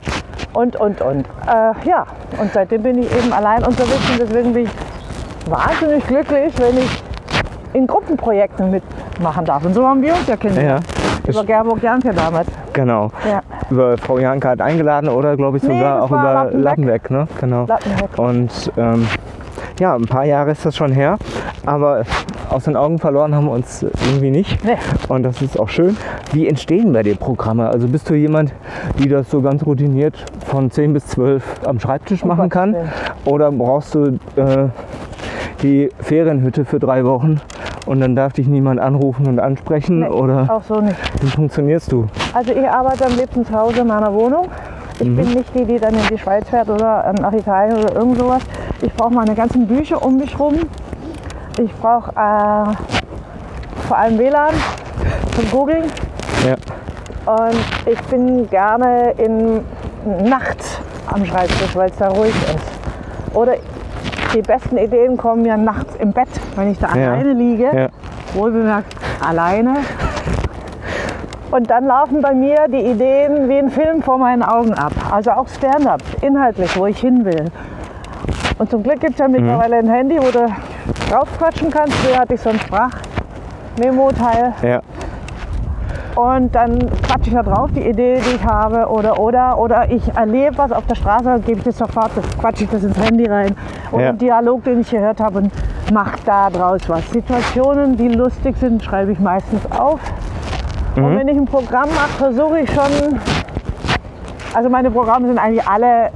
und, 0.54 0.76
und, 0.78 1.02
und. 1.02 1.26
Äh, 1.48 1.88
ja, 1.88 2.06
und 2.40 2.52
seitdem 2.54 2.84
bin 2.84 3.00
ich 3.00 3.12
eben 3.16 3.32
allein 3.34 3.64
unterwegs 3.64 4.10
und 4.12 4.20
deswegen 4.20 4.54
bin 4.54 4.64
ich 4.66 4.72
wahnsinnig 5.50 6.06
glücklich, 6.08 6.54
wenn 6.58 6.78
ich 6.78 7.04
in 7.74 7.86
Gruppenprojekten 7.88 8.72
mit 8.72 8.84
machen 9.22 9.46
darf. 9.46 9.64
Und 9.66 9.74
so 9.74 9.86
haben 9.88 10.02
wir 10.02 10.14
uns 10.14 10.28
ja 10.28 10.36
kennengelernt. 10.38 10.86
Ja, 11.26 11.32
Über 11.32 11.44
Gerburg 11.44 11.84
Janke 11.84 12.14
damals. 12.14 12.48
Genau. 12.78 13.10
Ja. 13.28 13.42
Über 13.70 13.98
Frau 13.98 14.20
Janke 14.20 14.48
hat 14.48 14.62
eingeladen 14.62 15.10
oder 15.10 15.36
glaube 15.36 15.58
ich 15.58 15.64
Nee, 15.64 15.74
sogar 15.74 15.96
das 15.96 16.04
auch 16.04 16.12
über 16.12 16.34
Lappenbeck. 16.54 16.64
Lappenbeck, 16.64 17.12
ne? 17.12 17.28
Genau. 17.42 17.66
Lappenbeck. 17.66 18.18
Und 18.18 18.72
ähm, 18.78 19.08
ja, 19.80 19.96
ein 19.96 20.06
paar 20.06 20.26
Jahre 20.26 20.52
ist 20.52 20.66
das 20.66 20.76
schon 20.76 20.92
her, 20.92 21.18
aber 21.66 22.04
aus 22.50 22.66
den 22.66 22.76
Augen 22.76 23.00
verloren 23.00 23.36
haben 23.36 23.46
wir 23.46 23.52
uns 23.52 23.84
irgendwie 23.84 24.30
nicht. 24.30 24.64
Nee. 24.64 24.78
Und 25.10 25.24
das 25.24 25.42
ist 25.42 25.60
auch 25.60 25.70
schön. 25.70 25.98
Wie 26.32 26.48
entstehen 26.48 26.94
bei 26.94 27.04
dir 27.04 27.16
Programme? 27.16 27.68
Also 27.68 27.88
bist 27.88 28.10
du 28.10 28.14
jemand, 28.14 28.54
die 29.00 29.10
das 29.10 29.30
so 29.30 29.42
ganz 29.42 29.66
routiniert 29.66 30.24
von 30.46 30.70
10 30.72 30.94
bis 30.94 31.08
12 31.08 31.44
am 31.66 31.80
Schreibtisch 31.80 32.24
machen 32.24 32.50
Gottes 32.50 32.54
kann? 32.54 32.76
Oder 33.26 33.52
brauchst 33.52 33.96
du 33.96 34.20
äh, 34.36 34.70
die 35.62 35.90
Ferienhütte 36.00 36.64
für 36.66 36.80
drei 36.80 37.04
Wochen 37.04 37.42
und 37.88 38.00
dann 38.02 38.16
darf 38.16 38.34
dich 38.34 38.48
niemand 38.48 38.80
anrufen 38.80 39.28
und 39.28 39.40
ansprechen? 39.40 40.00
Nee, 40.02 40.10
Oder 40.10 40.48
Auch 40.50 40.64
so 40.64 40.80
nicht. 40.82 40.96
wie 41.24 41.28
funktionierst 41.28 41.92
du? 41.92 42.08
Also 42.34 42.52
ich 42.52 42.68
arbeite 42.68 43.06
am 43.06 43.16
liebsten 43.16 43.46
zu 43.46 43.54
Hause 43.54 43.82
in 43.82 43.88
meiner 43.88 44.14
Wohnung. 44.14 44.48
Ich 45.00 45.16
bin 45.16 45.34
nicht 45.34 45.54
die, 45.56 45.64
die 45.66 45.78
dann 45.80 45.94
in 45.94 46.08
die 46.10 46.18
Schweiz 46.18 46.50
fährt 46.50 46.70
oder 46.70 47.14
nach 47.22 47.34
Italien 47.34 47.78
oder 47.78 47.96
irgend 47.96 48.18
sowas. 48.18 48.42
Ich 48.82 48.94
brauche 48.94 49.14
meine 49.14 49.36
ganzen 49.36 49.68
Bücher 49.68 50.04
um 50.04 50.18
mich 50.18 50.38
rum. 50.40 50.56
Ich 51.60 51.72
brauche 51.76 52.10
äh, 52.12 52.74
vor 53.88 53.98
allem 53.98 54.18
WLAN 54.18 54.54
zum 55.36 55.52
Googlen. 55.52 55.84
Ja. 56.46 56.56
Und 57.32 57.58
ich 57.86 58.00
bin 58.04 58.50
gerne 58.50 59.12
in 59.18 59.62
nachts 60.28 60.80
am 61.08 61.26
Schreibtisch, 61.26 61.76
weil 61.76 61.90
es 61.90 61.98
da 61.98 62.08
ruhig 62.10 62.34
ist. 62.36 63.36
Oder 63.36 63.54
die 64.34 64.42
besten 64.42 64.78
Ideen 64.78 65.18
kommen 65.18 65.42
mir 65.44 65.58
nachts 65.58 65.96
im 65.96 66.12
Bett, 66.14 66.28
wenn 66.56 66.72
ich 66.72 66.80
da 66.80 66.88
Ja. 66.96 67.14
alleine 67.14 67.34
liege. 67.34 67.70
Ja. 67.74 67.88
Wohlbemerkt 68.34 68.96
alleine. 69.26 69.76
Und 71.50 71.70
dann 71.70 71.88
laufen 71.88 72.22
bei 72.22 72.34
mir 72.34 72.68
die 72.68 72.82
Ideen 72.86 73.48
wie 73.48 73.58
ein 73.58 73.70
Film 73.70 74.02
vor 74.02 74.18
meinen 74.18 74.44
Augen 74.44 74.74
ab. 74.74 74.92
Also 75.12 75.32
auch 75.32 75.48
Stand-up, 75.48 76.02
inhaltlich, 76.22 76.78
wo 76.78 76.86
ich 76.88 77.00
hin 77.00 77.24
will. 77.24 77.46
Und 78.60 78.70
zum 78.70 78.84
Glück 78.84 79.00
gibt 79.00 79.14
es 79.14 79.20
ja 79.20 79.28
mittlerweile 79.28 79.78
ein 79.78 79.90
Handy, 79.90 80.18
wo 80.20 80.30
du 80.30 80.48
draufquatschen 81.10 81.70
kannst. 81.72 81.94
Früher 81.94 82.18
hatte 82.20 82.34
ich 82.34 82.42
so 82.42 82.50
ein 82.50 82.60
Sprach-Memo-Teil. 82.60 84.54
Ja. 84.62 84.82
Und 86.18 86.56
dann 86.56 86.80
quatsche 87.04 87.28
ich 87.30 87.34
da 87.34 87.44
drauf, 87.44 87.70
die 87.76 87.88
Idee, 87.88 88.20
die 88.20 88.38
ich 88.38 88.44
habe. 88.44 88.88
Oder, 88.88 89.20
oder, 89.20 89.60
oder 89.60 89.92
ich 89.92 90.02
erlebe 90.16 90.58
was 90.58 90.72
auf 90.72 90.84
der 90.88 90.96
Straße, 90.96 91.42
gebe 91.46 91.60
ich 91.60 91.64
das 91.66 91.78
sofort, 91.78 92.10
quatsche 92.40 92.64
ich 92.64 92.72
das 92.72 92.84
ins 92.84 92.98
Handy 92.98 93.28
rein. 93.28 93.56
Oder 93.92 94.04
Ja. 94.04 94.10
einen 94.10 94.18
Dialog, 94.18 94.64
den 94.64 94.82
ich 94.82 94.90
gehört 94.90 95.20
habe 95.20 95.38
und 95.38 95.52
mache 95.94 96.18
da 96.26 96.50
draus 96.50 96.82
was. 96.88 97.08
Situationen, 97.12 97.98
die 97.98 98.08
lustig 98.08 98.58
sind, 98.58 98.84
schreibe 98.84 99.12
ich 99.12 99.20
meistens 99.20 99.62
auf. 99.72 100.00
Und 100.96 101.16
wenn 101.16 101.28
ich 101.28 101.38
ein 101.38 101.46
Programm 101.46 101.90
mache, 101.90 102.10
versuche 102.18 102.62
ich 102.62 102.74
schon, 102.74 103.20
also 104.56 104.70
meine 104.70 104.90
Programme 104.90 105.28
sind 105.28 105.38
eigentlich 105.38 105.68
alle 105.68 106.10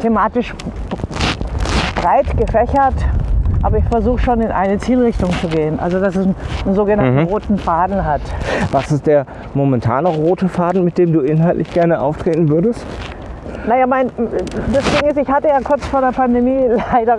thematisch 0.00 0.54
breit 2.00 2.36
gefächert, 2.36 2.94
aber 3.64 3.78
ich 3.78 3.84
versuche 3.86 4.18
schon 4.18 4.42
in 4.42 4.52
eine 4.52 4.78
Zielrichtung 4.78 5.32
zu 5.40 5.48
gehen. 5.48 5.80
Also 5.80 5.98
dass 5.98 6.14
es 6.16 6.26
einen, 6.26 6.74
sogenannten 6.74 7.24
roten 7.24 7.58
Faden 7.58 8.04
hat. 8.04 8.20
Was 8.70 8.92
ist 8.92 9.06
der 9.06 9.24
momentane 9.54 10.08
rote 10.08 10.48
Faden, 10.48 10.84
mit 10.84 10.98
dem 10.98 11.12
du 11.12 11.20
inhaltlich 11.20 11.72
gerne 11.72 12.00
auftreten 12.00 12.50
würdest? 12.50 12.84
Naja, 13.66 13.86
mein, 13.86 14.10
das 14.72 14.84
Ding 14.92 15.08
ist, 15.08 15.16
ich 15.16 15.28
hatte 15.28 15.48
ja 15.48 15.60
kurz 15.64 15.86
vor 15.86 16.02
der 16.02 16.12
Pandemie 16.12 16.68
leider 16.92 17.18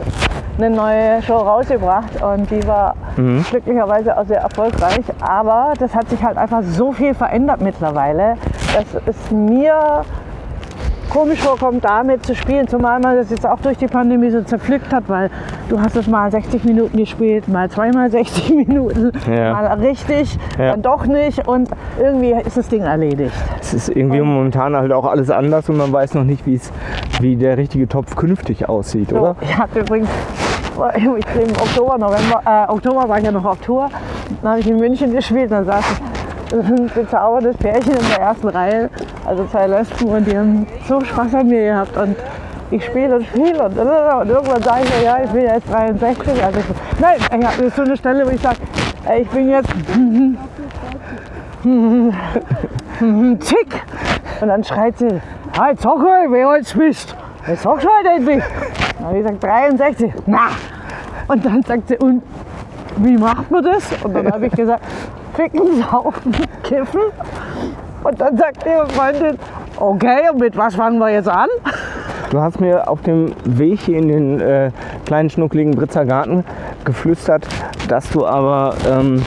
eine 0.58 0.70
neue 0.70 1.22
Show 1.24 1.38
rausgebracht 1.38 2.22
und 2.22 2.50
die 2.52 2.66
war 2.68 2.96
glücklicherweise 3.50 4.16
auch 4.16 4.26
sehr 4.26 4.42
erfolgreich. 4.42 5.04
Aber 5.22 5.74
das 5.80 5.96
hat 5.96 6.08
sich 6.10 6.24
halt 6.24 6.38
einfach 6.38 6.62
so 6.62 6.92
viel 6.92 7.16
verändert 7.16 7.62
mittlerweile, 7.62 8.36
dass 8.76 9.02
es 9.08 9.32
mir 9.32 10.04
komisch 11.10 11.40
vorkommt, 11.42 11.84
damit 11.86 12.26
zu 12.26 12.36
spielen, 12.36 12.68
zumal 12.68 13.00
man 13.00 13.16
das 13.16 13.30
jetzt 13.30 13.46
auch 13.48 13.60
durch 13.60 13.78
die 13.78 13.88
Pandemie 13.88 14.30
so 14.32 14.42
zerpflückt 14.42 14.94
hat, 14.94 15.04
weil 15.08 15.30
du 15.70 15.80
hast 15.80 15.96
es 15.96 16.08
mal 16.08 16.30
60 16.32 16.64
Minuten 16.66 16.98
gespielt, 16.98 17.48
mal 17.48 17.70
zweimal 17.70 18.10
60 18.12 18.50
Minuten, 18.56 19.12
Ja. 19.32 19.54
mal 19.54 19.66
richtig, 19.80 20.38
Ja. 20.58 20.72
dann 20.72 20.82
doch 20.82 21.06
nicht 21.06 21.48
und 21.48 21.70
irgendwie 22.00 22.34
ist 22.46 22.58
das 22.58 22.68
Ding 22.68 22.82
erledigt. 22.84 23.34
Es 23.62 23.74
ist 23.74 23.90
irgendwie 23.90 24.22
momentan 24.22 24.76
halt 24.76 24.92
auch 24.92 25.06
alles 25.06 25.30
anders 25.30 25.70
und 25.70 25.78
man 25.78 25.92
weiß 25.92 26.14
noch 26.16 26.24
nicht, 26.24 26.46
wie 26.46 26.56
es, 26.56 26.72
wie 27.22 27.36
der 27.36 27.58
richtige 27.58 27.88
Topf 27.88 28.16
künftig 28.16 28.68
aussieht, 28.70 29.10
So, 29.10 29.18
oder? 29.18 29.36
Ich 29.42 29.58
hatte 29.58 29.80
übrigens, 29.80 30.10
ich 31.18 31.26
bin 31.28 31.44
im 31.44 31.52
Oktober, 31.52 31.98
November, 31.98 32.42
äh, 32.46 32.72
Oktober 32.72 33.08
war 33.08 33.18
ich 33.18 33.24
ja 33.26 33.32
noch 33.32 33.46
auf 33.46 33.60
Tour. 33.62 33.90
Dann 34.42 34.52
habe 34.52 34.60
ich 34.60 34.68
in 34.70 34.78
München 34.78 35.14
gespielt. 35.14 35.50
Dann 35.52 35.64
saß 35.66 35.84
ein 36.56 36.90
bezauberndes 36.94 37.58
Pärchen 37.58 37.94
in 37.94 38.08
der 38.10 38.20
ersten 38.20 38.48
Reihe, 38.48 38.90
also 39.26 39.46
zwei 39.46 39.66
Lesben, 39.68 40.08
und 40.08 40.26
die 40.26 40.38
haben 40.38 40.66
so 40.88 41.02
Spaß 41.02 41.36
an 41.36 41.48
mir 41.48 41.64
gehabt. 41.64 41.98
Und 41.98 42.16
ich 42.72 42.86
spiele 42.86 43.18
und 43.18 43.28
spiele 43.28 43.64
und, 43.64 43.78
und 43.78 44.30
irgendwann 44.30 44.64
sage 44.64 44.84
ich 44.84 45.04
ja, 45.04 45.20
ich 45.24 45.30
bin 45.30 45.44
jetzt 45.44 45.72
63. 45.72 46.44
Also 46.44 46.60
ich, 46.60 46.66
nein, 47.00 47.18
das 47.42 47.60
ist 47.60 47.76
so 47.76 47.84
eine 47.84 47.96
Stelle, 47.98 48.26
wo 48.26 48.32
ich 48.32 48.42
sage, 48.42 48.58
ich 49.20 49.30
bin 49.30 49.50
jetzt 49.50 49.70
zick. 53.48 53.84
Und 54.42 54.48
dann 54.48 54.64
schreit 54.64 54.98
sie, 54.98 55.22
hey, 55.54 55.76
mal, 55.84 56.26
wer 56.30 56.58
jetzt 56.58 56.76
bist. 56.78 57.16
Jetzt 57.48 57.62
schon 57.64 57.74
halt 57.74 58.08
endlich. 58.18 58.44
Habe 59.04 59.18
ich 59.18 59.24
gesagt, 59.24 59.44
63. 59.44 60.14
Na. 60.26 60.48
Und 61.28 61.46
dann 61.46 61.62
sagt 61.64 61.90
sie, 61.90 61.98
und 61.98 62.24
wie 62.98 63.18
macht 63.18 63.52
man 63.52 63.64
das? 63.64 63.92
Und 64.04 64.16
dann 64.16 64.32
habe 64.32 64.48
ich 64.48 64.54
gesagt, 64.54 64.82
ficken, 65.36 65.84
saufen, 65.92 66.34
kiffen. 66.64 67.02
Und 68.04 68.22
dann 68.22 68.38
sagt 68.38 68.66
ihre 68.66 68.88
Freundin, 68.90 69.38
okay, 69.78 70.30
und 70.32 70.40
mit 70.40 70.56
was 70.58 70.76
fangen 70.76 71.00
wir 71.00 71.10
jetzt 71.10 71.30
an? 71.30 71.50
Du 72.30 72.40
hast 72.40 72.60
mir 72.60 72.88
auf 72.88 73.02
dem 73.02 73.34
Weg 73.46 73.80
hier 73.82 73.98
in 73.98 74.08
den 74.08 74.42
äh, 74.42 74.72
kleinen 75.06 75.30
schnuckligen 75.30 75.76
Britzer 75.76 76.06
Garten 76.06 76.44
geflüstert, 76.84 77.48
dass 77.88 78.10
du 78.10 78.26
aber 78.26 78.76
ähm, 78.90 79.24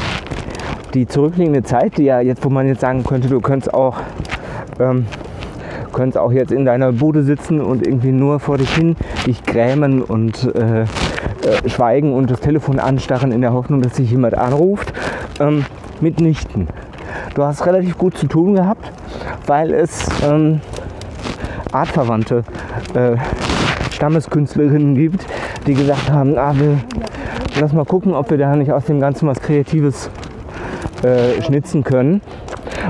die 0.94 1.06
zurückliegende 1.06 1.62
Zeit, 1.62 1.96
die 1.96 2.04
ja 2.04 2.20
jetzt, 2.20 2.44
wo 2.44 2.48
man 2.48 2.66
jetzt 2.66 2.80
sagen 2.80 3.04
könnte, 3.04 3.28
du 3.28 3.40
könntest 3.40 3.72
auch, 3.72 3.98
ähm, 4.80 5.06
könntest 5.92 6.18
auch 6.18 6.32
jetzt 6.32 6.52
in 6.52 6.64
deiner 6.64 6.92
Bude 6.92 7.22
sitzen 7.22 7.60
und 7.60 7.86
irgendwie 7.86 8.12
nur 8.12 8.40
vor 8.40 8.58
dich 8.58 8.74
hin 8.74 8.96
dich 9.26 9.42
grämen 9.42 10.02
und 10.02 10.54
äh, 10.54 10.82
äh, 10.82 11.68
schweigen 11.68 12.14
und 12.14 12.30
das 12.30 12.40
Telefon 12.40 12.78
anstarren 12.78 13.32
in 13.32 13.40
der 13.40 13.52
Hoffnung, 13.52 13.82
dass 13.82 13.96
sich 13.96 14.10
jemand 14.10 14.36
anruft, 14.36 14.92
ähm, 15.40 15.64
mitnichten. 16.02 16.68
Du 17.34 17.42
hast 17.42 17.64
relativ 17.66 17.96
gut 17.98 18.16
zu 18.16 18.26
tun 18.26 18.54
gehabt, 18.54 18.90
weil 19.46 19.72
es 19.72 20.06
ähm, 20.24 20.60
artverwandte 21.72 22.44
äh, 22.94 23.16
Stammeskünstlerinnen 23.92 24.94
gibt, 24.94 25.26
die 25.66 25.74
gesagt 25.74 26.10
haben, 26.10 26.36
ah, 26.38 26.52
wir, 26.54 26.78
lass 27.60 27.72
mal 27.72 27.84
gucken, 27.84 28.14
ob 28.14 28.30
wir 28.30 28.38
da 28.38 28.54
nicht 28.56 28.72
aus 28.72 28.84
dem 28.84 29.00
Ganzen 29.00 29.28
was 29.28 29.40
Kreatives 29.40 30.10
äh, 31.02 31.42
schnitzen 31.42 31.84
können. 31.84 32.20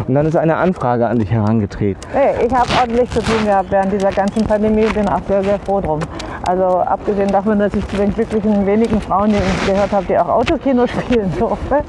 Und 0.07 0.15
dann 0.15 0.27
ist 0.27 0.37
eine 0.37 0.57
Anfrage 0.57 1.07
an 1.07 1.19
dich 1.19 1.31
herangetreten. 1.31 2.01
Hey, 2.13 2.47
ich 2.47 2.55
habe 2.55 2.69
ordentlich 2.81 3.11
zu 3.11 3.21
tun 3.21 3.45
gehabt 3.45 3.71
während 3.71 3.93
dieser 3.93 4.13
ganzen 4.13 4.45
Pandemie, 4.45 4.87
bin 4.95 5.09
auch 5.09 5.23
sehr, 5.27 5.43
sehr 5.43 5.59
froh 5.61 5.81
drum. 5.81 6.01
Also 6.43 6.79
abgesehen 6.79 7.29
davon, 7.29 7.59
dass 7.59 7.75
ich 7.75 7.87
zu 7.89 7.97
den 7.97 8.13
glücklichen 8.15 8.65
wenigen 8.65 9.01
Frauen, 9.01 9.31
die 9.31 9.37
ich 9.37 9.67
gehört 9.67 9.93
habe, 9.93 10.07
die 10.07 10.19
auch 10.19 10.29
Autokino 10.29 10.87
spielen 11.03 11.33
durfte, 11.39 11.83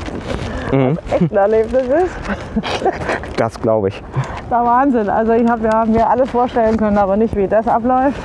was 0.71 1.21
echt 1.21 1.31
ein 1.31 1.37
Erlebnis 1.37 1.83
ist. 1.83 2.89
Das 3.37 3.59
glaube 3.59 3.89
ich. 3.89 4.03
Der 4.49 4.57
Wahnsinn. 4.57 5.09
Also 5.09 5.33
ich 5.33 5.47
hab, 5.49 5.61
wir 5.61 5.71
haben 5.71 5.91
mir 5.91 6.09
alles 6.09 6.29
vorstellen 6.29 6.77
können, 6.77 6.97
aber 6.97 7.17
nicht, 7.17 7.35
wie 7.35 7.47
das 7.47 7.67
abläuft. 7.67 8.19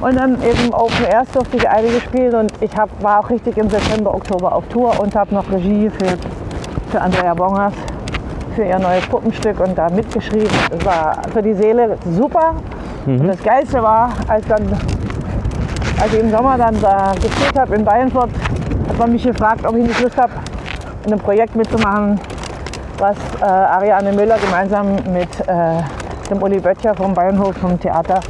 Und 0.00 0.16
dann 0.16 0.34
eben 0.42 0.72
Open 0.74 1.06
Airs 1.10 1.30
durfte 1.32 1.56
ich 1.56 1.68
einige 1.68 2.00
spielen 2.00 2.34
und 2.34 2.52
ich 2.60 2.76
hab, 2.76 2.90
war 3.02 3.20
auch 3.20 3.30
richtig 3.30 3.56
im 3.56 3.70
September, 3.70 4.14
Oktober 4.14 4.54
auf 4.54 4.66
Tour 4.68 5.00
und 5.00 5.14
habe 5.14 5.34
noch 5.34 5.50
Regie 5.50 5.84
geführt 5.84 6.18
für 6.90 7.00
Andrea 7.00 7.32
Bongers 7.32 7.72
für 8.54 8.64
ihr 8.64 8.78
neues 8.78 9.04
Puppenstück 9.06 9.58
und 9.60 9.76
da 9.76 9.88
mitgeschrieben. 9.90 10.48
Das 10.70 10.84
war 10.84 11.22
für 11.32 11.42
die 11.42 11.54
Seele 11.54 11.96
super. 12.12 12.54
Und 13.06 13.26
das 13.26 13.42
Geilste 13.42 13.82
war, 13.82 14.10
als, 14.28 14.46
dann, 14.46 14.62
als 16.00 16.12
ich 16.12 16.20
im 16.20 16.30
Sommer 16.30 16.56
dann 16.56 16.80
da 16.80 17.12
gespielt 17.14 17.58
habe 17.58 17.74
in 17.74 17.84
Bayernfurt, 17.84 18.30
hat 18.88 18.98
man 18.98 19.12
mich 19.12 19.24
gefragt, 19.24 19.66
ob 19.66 19.76
ich 19.76 19.86
nicht 19.86 20.00
Lust 20.00 20.16
habe, 20.16 20.32
in 21.04 21.12
einem 21.12 21.20
Projekt 21.20 21.54
mitzumachen, 21.54 22.18
was 22.98 23.16
äh, 23.40 23.44
Ariane 23.44 24.12
Müller 24.12 24.36
gemeinsam 24.38 24.94
mit 25.12 25.28
äh, 25.46 25.82
dem 26.30 26.42
Uli 26.42 26.60
Böttcher 26.60 26.94
vom 26.94 27.12
Bayernhof 27.12 27.56
vom 27.56 27.78
Theater 27.78 28.20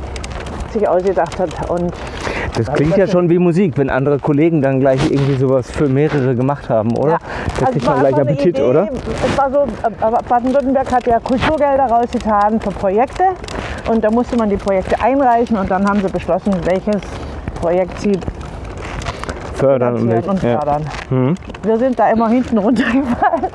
sich 0.73 0.89
ausgedacht 0.89 1.39
hat. 1.39 1.71
Und 1.71 1.93
Das 2.57 2.73
klingt 2.73 2.97
ja 2.97 3.07
schon 3.07 3.31
wie 3.31 3.39
Musik, 3.39 3.79
wenn 3.79 3.91
andere 3.91 4.19
Kollegen 4.19 4.61
dann 4.61 4.81
gleich 4.81 5.09
irgendwie 5.09 5.37
sowas 5.37 5.71
für 5.71 5.89
mehrere 5.89 6.35
gemacht 6.35 6.69
haben, 6.69 6.97
oder? 6.97 7.19
Das 7.61 7.69
also 7.69 7.79
man 7.79 7.87
war 7.87 8.11
gleich 8.11 8.21
Appetit, 8.21 8.59
Idee. 8.59 8.63
oder? 8.63 8.89
Es 9.25 9.39
war 9.39 9.51
so, 9.51 9.63
äh, 9.63 10.23
Baden-Württemberg 10.29 10.91
hat 10.91 11.07
ja 11.07 11.21
Kulturgelder 11.21 11.85
rausgetan 11.85 12.61
für 12.61 12.71
Projekte 12.71 13.25
und 13.89 14.03
da 14.03 14.11
musste 14.11 14.37
man 14.37 14.51
die 14.51 14.57
Projekte 14.57 15.01
einreichen 15.01 15.57
und 15.57 15.71
dann 15.71 15.89
haben 15.89 16.01
sie 16.01 16.09
beschlossen, 16.09 16.53
welches 16.65 17.03
Projekt 17.61 18.01
sie 18.01 18.19
Fördern 19.55 19.95
und, 19.97 20.29
und 20.29 20.43
ja. 20.43 20.59
fördern. 20.59 20.85
Wir 21.63 21.79
sind 21.79 21.99
da 21.99 22.11
immer 22.11 22.29
hinten 22.29 22.59
runtergefallen. 22.59 23.47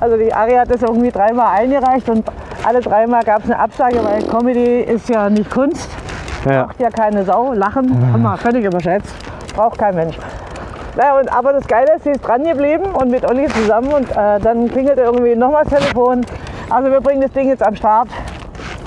Also 0.00 0.16
die 0.16 0.32
Ari 0.32 0.52
hat 0.52 0.70
das 0.70 0.82
irgendwie 0.82 1.10
dreimal 1.10 1.58
eingereicht 1.58 2.08
und 2.08 2.24
alle 2.64 2.80
dreimal 2.80 3.22
gab 3.24 3.44
es 3.44 3.50
eine 3.50 3.58
Absage, 3.58 3.98
weil 4.02 4.22
Comedy 4.22 4.80
ist 4.80 5.08
ja 5.08 5.28
nicht 5.28 5.50
Kunst. 5.50 5.90
Ja. 6.44 6.64
Braucht 6.64 6.80
ja 6.80 6.90
keine 6.90 7.24
Sau. 7.24 7.52
Lachen 7.52 8.12
haben 8.12 8.22
wir 8.22 8.36
völlig 8.36 8.64
überschätzt. 8.64 9.12
Braucht 9.54 9.78
kein 9.78 9.94
Mensch. 9.94 10.16
Ja, 10.96 11.18
und, 11.18 11.32
aber 11.32 11.52
das 11.52 11.66
Geile 11.66 11.94
ist, 11.96 12.04
sie 12.04 12.10
ist 12.10 12.20
dran 12.20 12.44
geblieben 12.44 12.84
und 12.92 13.10
mit 13.10 13.28
Olli 13.28 13.46
zusammen 13.48 13.92
und 13.92 14.10
äh, 14.10 14.40
dann 14.40 14.68
klingelte 14.68 15.02
irgendwie 15.02 15.36
nochmal 15.36 15.64
das 15.64 15.78
Telefon. 15.80 16.24
Also 16.70 16.90
wir 16.90 17.00
bringen 17.00 17.20
das 17.20 17.32
Ding 17.32 17.48
jetzt 17.48 17.64
am 17.64 17.76
Start. 17.76 18.08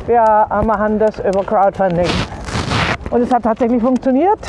Wir 0.08 0.48
äh, 0.50 0.66
machen 0.66 1.00
das 1.00 1.20
über 1.20 1.44
Crowdfunding. 1.44 2.08
Und 3.12 3.22
es 3.22 3.34
hat 3.34 3.44
tatsächlich 3.44 3.82
funktioniert. 3.82 4.40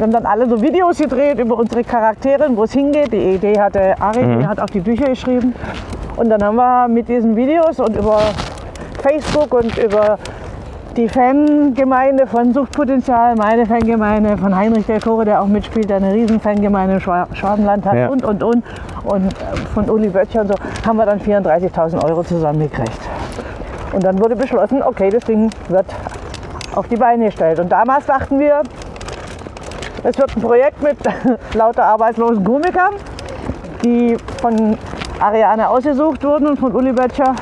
Wir 0.00 0.04
haben 0.04 0.12
dann 0.12 0.24
alle 0.24 0.48
so 0.48 0.62
Videos 0.62 0.96
gedreht 0.96 1.38
über 1.38 1.58
unsere 1.58 1.84
Charaktere, 1.84 2.46
wo 2.56 2.64
es 2.64 2.72
hingeht. 2.72 3.12
Die 3.12 3.34
Idee 3.34 3.60
hatte 3.60 3.94
Ari, 4.00 4.38
die 4.38 4.46
hat 4.46 4.58
auch 4.58 4.70
die 4.70 4.80
Bücher 4.80 5.04
geschrieben. 5.10 5.54
Und 6.16 6.30
dann 6.30 6.42
haben 6.42 6.56
wir 6.56 6.88
mit 6.88 7.06
diesen 7.06 7.36
Videos 7.36 7.78
und 7.78 7.94
über 7.96 8.18
Facebook 9.02 9.52
und 9.52 9.76
über 9.76 10.16
die 10.96 11.06
Fangemeinde 11.06 12.26
von 12.26 12.54
Suchtpotenzial, 12.54 13.34
meine 13.36 13.66
Fangemeinde 13.66 14.38
von 14.38 14.56
Heinrich 14.56 14.86
der 14.86 15.00
Kore, 15.02 15.26
der 15.26 15.42
auch 15.42 15.46
mitspielt, 15.46 15.90
der 15.90 15.98
eine 15.98 16.14
riesen 16.14 16.40
Fangemeinde 16.40 16.94
im 16.94 17.00
Schwa- 17.00 17.26
Schwabenland 17.34 17.84
hat 17.84 17.94
Ja. 17.94 18.08
und, 18.08 18.24
und, 18.24 18.42
und. 18.42 18.64
Und 19.04 19.26
äh, 19.26 19.56
von 19.74 19.90
Uli 19.90 20.08
Böttcher 20.08 20.40
und 20.40 20.48
so 20.48 20.54
haben 20.86 20.96
wir 20.96 21.04
dann 21.04 21.20
34.000 21.20 22.02
Euro 22.08 22.22
zusammengekriegt. 22.22 22.98
Und 23.92 24.02
dann 24.02 24.18
wurde 24.18 24.34
beschlossen, 24.34 24.82
okay, 24.82 25.10
das 25.10 25.24
Ding 25.24 25.50
wird 25.68 25.84
auf 26.74 26.88
die 26.88 26.96
Beine 26.96 27.26
gestellt. 27.26 27.60
Und 27.60 27.70
damals 27.70 28.06
dachten 28.06 28.38
wir, 28.38 28.62
es 30.04 30.18
wird 30.18 30.36
ein 30.36 30.42
Projekt 30.42 30.82
mit 30.82 30.96
lauter 31.54 31.84
arbeitslosen 31.84 32.44
Komikern, 32.44 32.94
die 33.84 34.16
von 34.40 34.76
Ariane 35.20 35.68
ausgesucht 35.68 36.24
wurden 36.24 36.48
und 36.48 36.58
von 36.58 36.74
Uli 36.74 36.92
Böttcher, 36.92 37.34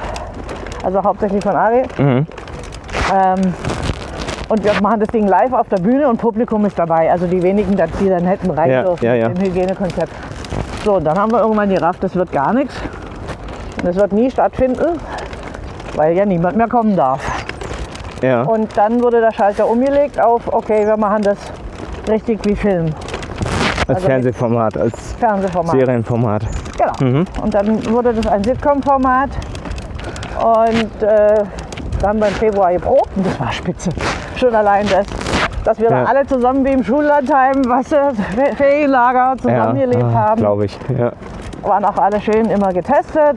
also 0.82 1.02
hauptsächlich 1.02 1.42
von 1.42 1.54
Ari. 1.54 1.82
Ähm, 3.14 3.54
und 4.48 4.64
wir 4.64 4.72
machen 4.80 5.00
das 5.00 5.08
Ding 5.08 5.26
live 5.26 5.52
auf 5.52 5.68
der 5.68 5.76
Bühne 5.76 6.08
und 6.08 6.16
Publikum 6.16 6.64
ist 6.64 6.78
dabei. 6.78 7.10
Also 7.10 7.26
die 7.26 7.42
wenigen, 7.42 7.76
die 7.76 8.08
dann 8.08 8.24
hätten 8.24 8.50
rein 8.50 8.70
Ja, 8.70 8.82
dürfen 8.82 9.04
ja, 9.04 9.14
ja. 9.14 9.26
im 9.26 9.36
Hygienekonzept. 9.38 10.12
So, 10.84 10.94
und 10.94 11.04
dann 11.04 11.18
haben 11.18 11.30
wir 11.32 11.40
irgendwann 11.40 11.68
gerafft, 11.68 12.02
das 12.02 12.14
wird 12.14 12.32
gar 12.32 12.52
nichts. 12.54 12.74
Das 13.84 13.96
wird 13.96 14.12
nie 14.12 14.30
stattfinden, 14.30 14.98
weil 15.94 16.16
ja 16.16 16.24
niemand 16.24 16.56
mehr 16.56 16.68
kommen 16.68 16.96
darf. 16.96 17.20
Ja. 18.22 18.42
Und 18.42 18.76
dann 18.76 19.02
wurde 19.02 19.20
der 19.20 19.32
Schalter 19.32 19.68
umgelegt 19.68 20.20
auf, 20.20 20.52
okay, 20.52 20.86
wir 20.86 20.96
machen 20.96 21.22
das 21.22 21.38
richtig 22.08 22.40
wie 22.44 22.56
Film, 22.56 22.86
als 23.86 23.96
also- 23.96 24.06
Fernsehformat, 24.08 24.76
als 24.78 25.12
Fernsehformat. 25.18 25.72
Serienformat. 25.72 26.42
Genau. 26.78 27.24
Und 27.42 27.54
dann 27.54 27.90
wurde 27.92 28.12
das 28.14 28.26
ein 28.26 28.42
Sitcom-Format. 28.44 29.30
Und 30.38 31.02
äh, 31.02 31.34
dann 32.00 32.08
haben 32.10 32.20
wir 32.20 32.28
im 32.28 32.34
Februar 32.34 32.72
geprobt 32.72 33.10
und 33.16 33.26
das 33.26 33.40
war 33.40 33.50
spitze. 33.52 33.90
Schon 34.36 34.54
allein 34.54 34.86
das, 34.88 35.06
dass 35.64 35.78
wir 35.80 35.90
Ja. 35.90 36.04
da 36.04 36.10
alle 36.10 36.24
zusammen 36.26 36.64
wie 36.64 36.70
im 36.70 36.84
Schullandheim, 36.84 37.62
was 37.66 37.88
Fe- 37.88 38.12
Ferienlager 38.56 39.34
zusammengelebt 39.42 40.04
haben. 40.04 40.40
glaube 40.40 40.66
ich. 40.66 40.78
Ja. 40.96 41.10
Waren 41.62 41.84
auch 41.84 41.96
alle 41.96 42.20
schön 42.20 42.46
immer 42.50 42.72
getestet. 42.72 43.36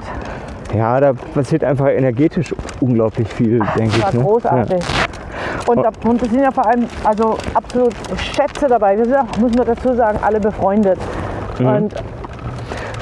ja, 0.75 0.99
da 0.99 1.13
passiert 1.33 1.63
einfach 1.63 1.87
energetisch 1.87 2.53
unglaublich 2.79 3.27
viel, 3.33 3.59
denke 3.77 3.93
Das 3.99 4.01
war 4.03 4.09
ich. 4.09 4.15
Ne? 4.15 4.23
großartig. 4.23 4.79
Und, 5.67 5.83
da, 5.83 5.89
und 6.09 6.19
sind 6.21 6.41
ja 6.41 6.51
vor 6.51 6.65
allem 6.67 6.85
also 7.03 7.37
absolut 7.53 7.93
Schätze 8.17 8.67
dabei. 8.67 8.97
Wir 8.97 9.05
sind 9.05 9.15
auch, 9.15 9.37
muss 9.39 9.53
man 9.53 9.65
dazu 9.67 9.93
sagen, 9.93 10.19
alle 10.21 10.39
befreundet. 10.39 10.99
Mhm. 11.59 11.65
Und. 11.67 11.93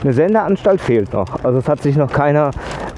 Eine 0.02 0.14
Sendeanstalt 0.14 0.80
fehlt 0.80 1.12
noch. 1.12 1.28
Also 1.44 1.60
es 1.60 1.68
hat 1.68 1.82
sich 1.82 1.98
noch 1.98 2.10
keiner, 2.10 2.52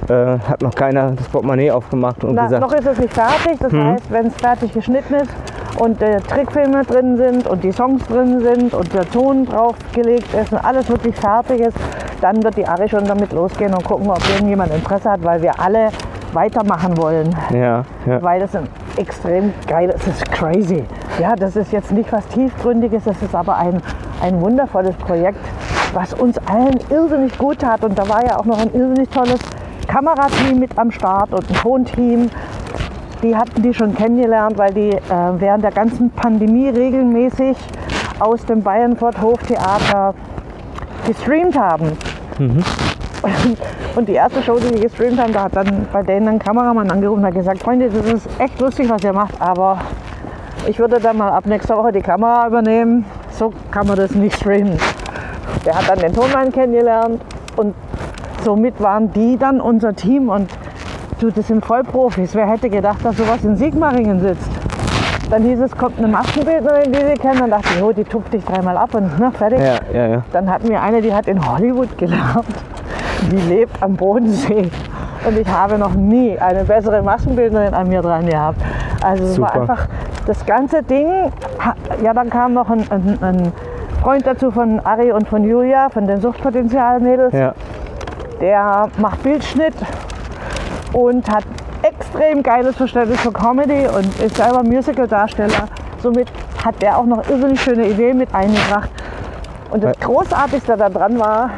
äh, 0.07 0.37
hat 0.47 0.61
noch 0.61 0.75
keiner 0.75 1.13
das 1.13 1.27
Portemonnaie 1.29 1.71
aufgemacht 1.71 2.23
und 2.23 2.35
Na, 2.35 2.43
gesagt, 2.43 2.61
noch 2.61 2.73
ist 2.73 2.85
es 2.85 2.97
nicht 2.99 3.13
fertig. 3.13 3.57
Das 3.59 3.71
Mhm. 3.71 3.83
heißt, 3.93 4.11
wenn 4.11 4.27
es 4.27 4.35
fertig 4.35 4.71
geschnitten 4.71 5.15
ist 5.15 5.31
und 5.79 5.99
äh, 6.03 6.17
Trickfilme 6.19 6.83
drin 6.83 7.17
sind 7.17 7.47
und 7.47 7.63
die 7.63 7.71
Songs 7.71 8.05
drin 8.05 8.39
sind 8.41 8.75
und 8.75 8.93
der 8.93 9.09
Ton 9.09 9.45
draufgelegt 9.47 10.31
ist 10.35 10.51
und 10.53 10.63
alles 10.63 10.89
wirklich 10.89 11.15
fertig 11.15 11.61
ist, 11.61 11.77
dann 12.21 12.43
wird 12.43 12.55
die 12.57 12.67
Ari 12.67 12.87
schon 12.87 13.05
damit 13.05 13.33
losgehen 13.33 13.73
und 13.73 13.83
gucken, 13.83 14.07
ob 14.11 14.19
irgendjemand 14.29 14.71
Interesse 14.71 15.09
hat, 15.09 15.23
weil 15.23 15.41
wir 15.41 15.59
alle 15.59 15.87
weitermachen 16.33 16.95
wollen. 16.97 17.35
ja, 17.51 17.83
ja. 18.05 18.21
Weil 18.21 18.41
das 18.41 18.51
extrem 18.97 19.53
geiles, 19.67 19.95
das 20.05 20.15
ist 20.15 20.31
crazy. 20.31 20.83
Ja, 21.19 21.35
das 21.35 21.55
ist 21.55 21.71
jetzt 21.71 21.91
nicht 21.91 22.11
was 22.11 22.27
Tiefgründiges, 22.27 23.03
das 23.03 23.21
ist 23.21 23.35
aber 23.35 23.57
ein, 23.57 23.81
ein 24.21 24.41
wundervolles 24.41 24.95
Projekt, 24.95 25.39
was 25.93 26.13
uns 26.13 26.37
allen 26.47 26.79
irrsinnig 26.89 27.37
gut 27.37 27.59
tat. 27.59 27.83
Und 27.83 27.97
da 27.97 28.07
war 28.07 28.25
ja 28.25 28.37
auch 28.37 28.45
noch 28.45 28.59
ein 28.59 28.73
irrsinnig 28.73 29.09
tolles 29.09 29.39
Kamerateam 29.87 30.59
mit 30.59 30.77
am 30.77 30.91
Start 30.91 31.33
und 31.33 31.49
ein 31.49 31.55
Tonteam. 31.55 32.29
Die 33.23 33.35
hatten 33.35 33.61
die 33.61 33.73
schon 33.73 33.93
kennengelernt, 33.95 34.57
weil 34.57 34.73
die 34.73 34.89
äh, 34.89 34.99
während 35.37 35.63
der 35.63 35.71
ganzen 35.71 36.09
Pandemie 36.09 36.69
regelmäßig 36.69 37.57
aus 38.19 38.45
dem 38.45 38.63
Bayernfurt 38.63 39.21
Hoftheater 39.21 40.15
gestreamt 41.05 41.57
haben. 41.57 41.97
Und 43.95 44.07
die 44.07 44.13
erste 44.13 44.41
Show, 44.41 44.57
die 44.57 44.73
wir 44.73 44.81
gestreamt 44.81 45.19
haben, 45.19 45.33
da 45.33 45.43
hat 45.43 45.55
dann 45.55 45.87
bei 45.91 46.03
denen 46.03 46.27
ein 46.27 46.39
Kameramann 46.39 46.89
angerufen 46.89 47.19
und 47.19 47.25
hat 47.25 47.33
gesagt, 47.33 47.61
Freunde, 47.61 47.89
das 47.89 48.05
ist 48.05 48.29
echt 48.39 48.59
lustig, 48.59 48.89
was 48.89 49.03
ihr 49.03 49.13
macht, 49.13 49.39
aber 49.39 49.79
ich 50.67 50.79
würde 50.79 50.99
dann 50.99 51.17
mal 51.17 51.29
ab 51.29 51.45
nächster 51.45 51.75
Woche 51.77 51.91
die 51.91 52.01
Kamera 52.01 52.47
übernehmen. 52.47 53.05
So 53.31 53.51
kann 53.71 53.87
man 53.87 53.97
das 53.97 54.11
nicht 54.11 54.35
streamen. 54.35 54.77
Der 55.65 55.75
hat 55.75 55.89
dann 55.89 55.99
den 55.99 56.13
Tonmann 56.13 56.51
kennengelernt 56.51 57.21
und 57.55 57.75
somit 58.43 58.79
waren 58.81 59.11
die 59.11 59.37
dann 59.37 59.59
unser 59.59 59.95
Team 59.95 60.29
und 60.29 60.49
du, 61.19 61.31
das 61.31 61.47
sind 61.47 61.65
Vollprofis. 61.65 62.35
Wer 62.35 62.47
hätte 62.47 62.69
gedacht, 62.69 63.03
dass 63.03 63.17
sowas 63.17 63.43
in 63.43 63.55
Sigmaringen 63.55 64.19
sitzt? 64.19 64.49
Dann 65.29 65.43
hieß 65.43 65.61
es, 65.61 65.77
kommt 65.77 65.97
eine 65.97 66.07
Maskenbildnerin, 66.07 66.91
die 66.91 66.99
wir 66.99 67.13
kennen. 67.13 67.39
Dann 67.39 67.51
dachte 67.51 67.69
ich, 67.75 67.83
oh, 67.83 67.93
die 67.93 68.03
tupft 68.03 68.33
dich 68.33 68.43
dreimal 68.43 68.75
ab 68.77 68.93
und 68.93 69.11
na, 69.17 69.31
fertig. 69.31 69.59
Ja, 69.59 69.79
ja, 69.93 70.07
ja. 70.07 70.23
Dann 70.33 70.49
hatten 70.51 70.67
wir 70.67 70.81
eine, 70.81 71.01
die 71.01 71.13
hat 71.13 71.27
in 71.27 71.39
Hollywood 71.47 71.97
gelernt. 71.97 72.45
Die 73.29 73.35
lebt 73.35 73.81
am 73.81 73.95
Bodensee. 73.95 74.69
Und 75.25 75.37
ich 75.37 75.47
habe 75.47 75.77
noch 75.77 75.93
nie 75.93 76.37
eine 76.39 76.63
bessere 76.63 77.01
Maskenbildnerin 77.03 77.73
an 77.73 77.87
mir 77.87 78.01
dran 78.01 78.25
gehabt. 78.25 78.59
Also 79.03 79.23
es 79.23 79.39
war 79.39 79.53
einfach 79.53 79.87
das 80.25 80.45
ganze 80.45 80.81
Ding. 80.81 81.07
Ja, 82.03 82.13
dann 82.13 82.29
kam 82.29 82.53
noch 82.53 82.69
ein, 82.69 82.85
ein, 82.89 83.17
ein 83.21 83.53
Freund 84.01 84.25
dazu 84.25 84.49
von 84.49 84.79
Ari 84.79 85.11
und 85.11 85.27
von 85.27 85.43
Julia, 85.43 85.89
von 85.89 86.07
den 86.07 86.19
Suchtpotenzial-Mädels. 86.21 87.33
ja. 87.33 87.53
Der 88.39 88.89
macht 88.97 89.21
Bildschnitt 89.21 89.75
und 90.93 91.29
hat 91.29 91.43
extrem 91.83 92.41
geiles 92.41 92.75
Verständnis 92.75 93.21
für 93.21 93.31
Comedy 93.31 93.87
und 93.87 94.19
ist 94.19 94.37
selber 94.37 94.63
Musical-Darsteller. 94.63 95.67
Somit 96.01 96.31
hat 96.65 96.81
der 96.81 96.97
auch 96.97 97.05
noch 97.05 97.29
irrsinnig 97.29 97.61
schöne 97.61 97.87
Ideen 97.87 98.17
mit 98.17 98.33
eingebracht. 98.33 98.89
Und 99.69 99.83
das 99.83 99.99
Großartigste 99.99 100.75
daran 100.75 101.19
war, 101.19 101.51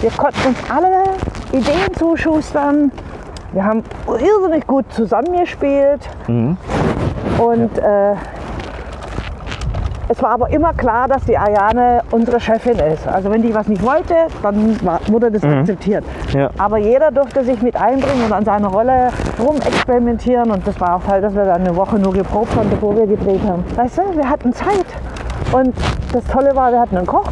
wir 0.00 0.10
konnten 0.10 0.48
uns 0.48 0.58
alle 0.70 1.04
Ideen 1.52 1.94
zuschustern. 1.98 2.90
Wir 3.52 3.64
haben 3.64 3.82
irrsinnig 4.06 4.66
gut 4.66 4.84
zusammengespielt. 4.92 6.00
Und 7.38 7.78
äh, 7.78 8.14
es 10.08 10.22
war 10.22 10.30
aber 10.30 10.50
immer 10.50 10.72
klar, 10.72 11.08
dass 11.08 11.24
die 11.24 11.36
Ariane 11.36 12.02
unsere 12.12 12.38
Chefin 12.38 12.78
ist. 12.78 13.08
Also 13.08 13.30
wenn 13.30 13.42
die 13.42 13.54
was 13.54 13.66
nicht 13.66 13.82
wollte, 13.82 14.14
dann 14.42 14.78
wurde 15.08 15.32
das 15.32 15.42
akzeptiert. 15.42 16.04
Ja. 16.32 16.50
Aber 16.58 16.76
jeder 16.76 17.10
durfte 17.10 17.42
sich 17.42 17.60
mit 17.60 17.74
einbringen 17.76 18.24
und 18.26 18.32
an 18.32 18.44
seiner 18.44 18.68
Rolle 18.68 19.08
rumexperimentieren. 19.40 20.50
Und 20.50 20.66
das 20.66 20.80
war 20.80 20.96
auch 20.96 21.02
Teil, 21.04 21.22
dass 21.22 21.34
wir 21.34 21.44
dann 21.44 21.62
eine 21.62 21.74
Woche 21.74 21.98
nur 21.98 22.12
geprobt 22.12 22.54
haben, 22.54 22.70
bevor 22.70 22.96
wir 22.96 23.06
gedreht 23.06 23.40
haben. 23.44 23.64
Weißt 23.74 23.98
du, 23.98 24.16
wir 24.16 24.28
hatten 24.28 24.52
Zeit. 24.52 24.86
Und 25.52 25.74
das 26.12 26.24
Tolle 26.26 26.54
war, 26.54 26.70
wir 26.70 26.80
hatten 26.80 26.96
einen 26.96 27.06
Koch. 27.06 27.28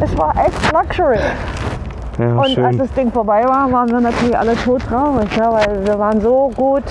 Es 0.00 0.16
war 0.18 0.34
echt 0.36 0.72
Luxury. 0.72 1.18
ja 2.18 2.26
Und 2.32 2.38
als 2.40 2.52
schön. 2.52 2.78
das 2.78 2.92
Ding 2.92 3.12
vorbei 3.12 3.42
war, 3.44 3.70
waren 3.72 3.88
wir 3.90 4.00
natürlich 4.00 4.36
alle 4.36 4.54
todtraurig, 4.56 5.28
ja, 5.36 5.52
weil 5.52 5.86
wir 5.86 5.98
waren 5.98 6.20
so 6.20 6.50
gut 6.56 6.82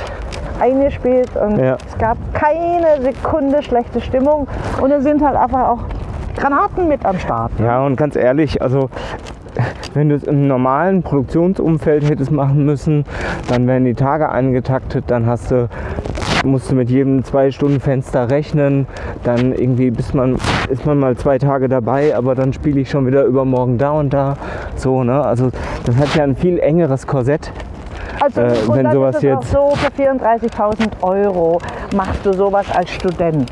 eingespielt 0.60 1.30
und 1.36 1.60
Ja. 1.60 1.78
es 1.86 1.98
gab 1.98 2.18
keine 2.34 3.02
Sekunde 3.02 3.62
schlechte 3.62 4.00
Stimmung 4.02 4.48
und 4.82 4.92
es 4.92 5.04
sind 5.04 5.22
halt 5.24 5.36
einfach 5.36 5.68
auch 5.70 5.80
Granaten 6.38 6.88
mit 6.88 7.06
am 7.06 7.18
Start. 7.20 7.52
Ja, 7.60 7.84
und 7.86 7.96
ganz 7.98 8.16
ehrlich, 8.16 8.62
also 8.62 8.90
wenn 9.94 10.10
du 10.10 10.16
es 10.16 10.24
im 10.24 10.48
normalen 10.48 11.02
Produktionsumfeld 11.02 12.10
hättest 12.10 12.32
machen 12.32 12.66
müssen, 12.66 13.06
dann 13.48 13.68
wären 13.68 13.86
die 13.86 13.94
Tage 13.94 14.30
eingetaktet, 14.30 15.06
dann 15.08 15.26
hast 15.28 15.52
du 15.52 15.70
musst 16.46 16.72
du 16.72 16.76
mit 16.76 16.90
jedem 16.90 17.24
zwei 17.24 17.52
Stunden 17.52 17.80
Fenster 17.80 18.30
rechnen, 18.30 18.88
dann 19.24 19.54
irgendwie 19.54 19.92
bis 19.92 20.14
man 20.14 20.38
ist 20.70 20.86
man 20.86 20.98
mal 21.00 21.16
zwei 21.18 21.38
Tage 21.38 21.68
dabei, 21.68 22.16
aber 22.16 22.36
dann 22.36 22.54
spiele 22.54 22.80
ich 22.82 22.90
schon 22.90 23.06
wieder 23.08 23.24
übermorgen 23.26 23.78
da 23.78 23.92
und 23.92 24.14
da, 24.14 24.36
so 24.76 25.04
ne, 25.04 25.22
also 25.24 25.50
das 25.86 25.96
hat 25.98 26.16
ja 26.16 26.24
ein 26.24 26.36
viel 26.36 26.60
engeres 26.60 27.06
Korsett. 27.08 27.52
Also 28.22 28.42
Äh, 28.42 28.46
und 28.68 28.76
wenn 28.78 28.92
sowas 28.92 29.16
ist 29.18 29.24
jetzt- 29.24 29.52
so, 29.52 29.72
für 29.76 29.92
34.000 30.02 30.90
Euro 31.02 31.60
machst 31.96 32.26
du 32.26 32.34
sowas 32.34 32.66
als 32.74 32.90
Student. 32.92 33.52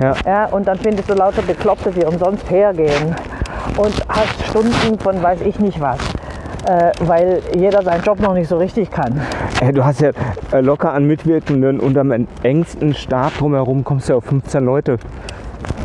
Ja. 0.00 0.12
Ja, 0.26 0.44
und 0.46 0.66
dann 0.66 0.76
findest 0.78 1.08
du 1.08 1.14
lauter 1.14 1.42
Bekloppte, 1.42 1.90
die 1.90 2.04
umsonst 2.04 2.50
hergehen 2.50 3.14
und 3.76 3.94
hast 4.08 4.44
Stunden 4.48 4.98
von 4.98 5.22
weiß 5.22 5.40
ich 5.42 5.58
nicht 5.60 5.80
was. 5.80 5.98
äh, 6.66 6.92
weil 7.00 7.42
jeder 7.54 7.82
seinen 7.82 8.02
Job 8.02 8.18
noch 8.20 8.32
nicht 8.32 8.48
so 8.48 8.56
richtig 8.56 8.90
kann. 8.90 9.20
Äh, 9.60 9.70
Du 9.70 9.84
hast 9.84 10.00
ja 10.00 10.12
locker 10.60 10.92
an 10.92 11.06
Mitwirkenden 11.06 11.80
und 11.80 11.96
am 11.98 12.12
engsten 12.42 12.94
Stab 12.94 13.36
drumherum 13.38 13.84
kommst 13.84 14.08
du 14.08 14.12
ja 14.12 14.16
auf 14.18 14.24
15 14.24 14.64
Leute, 14.64 14.98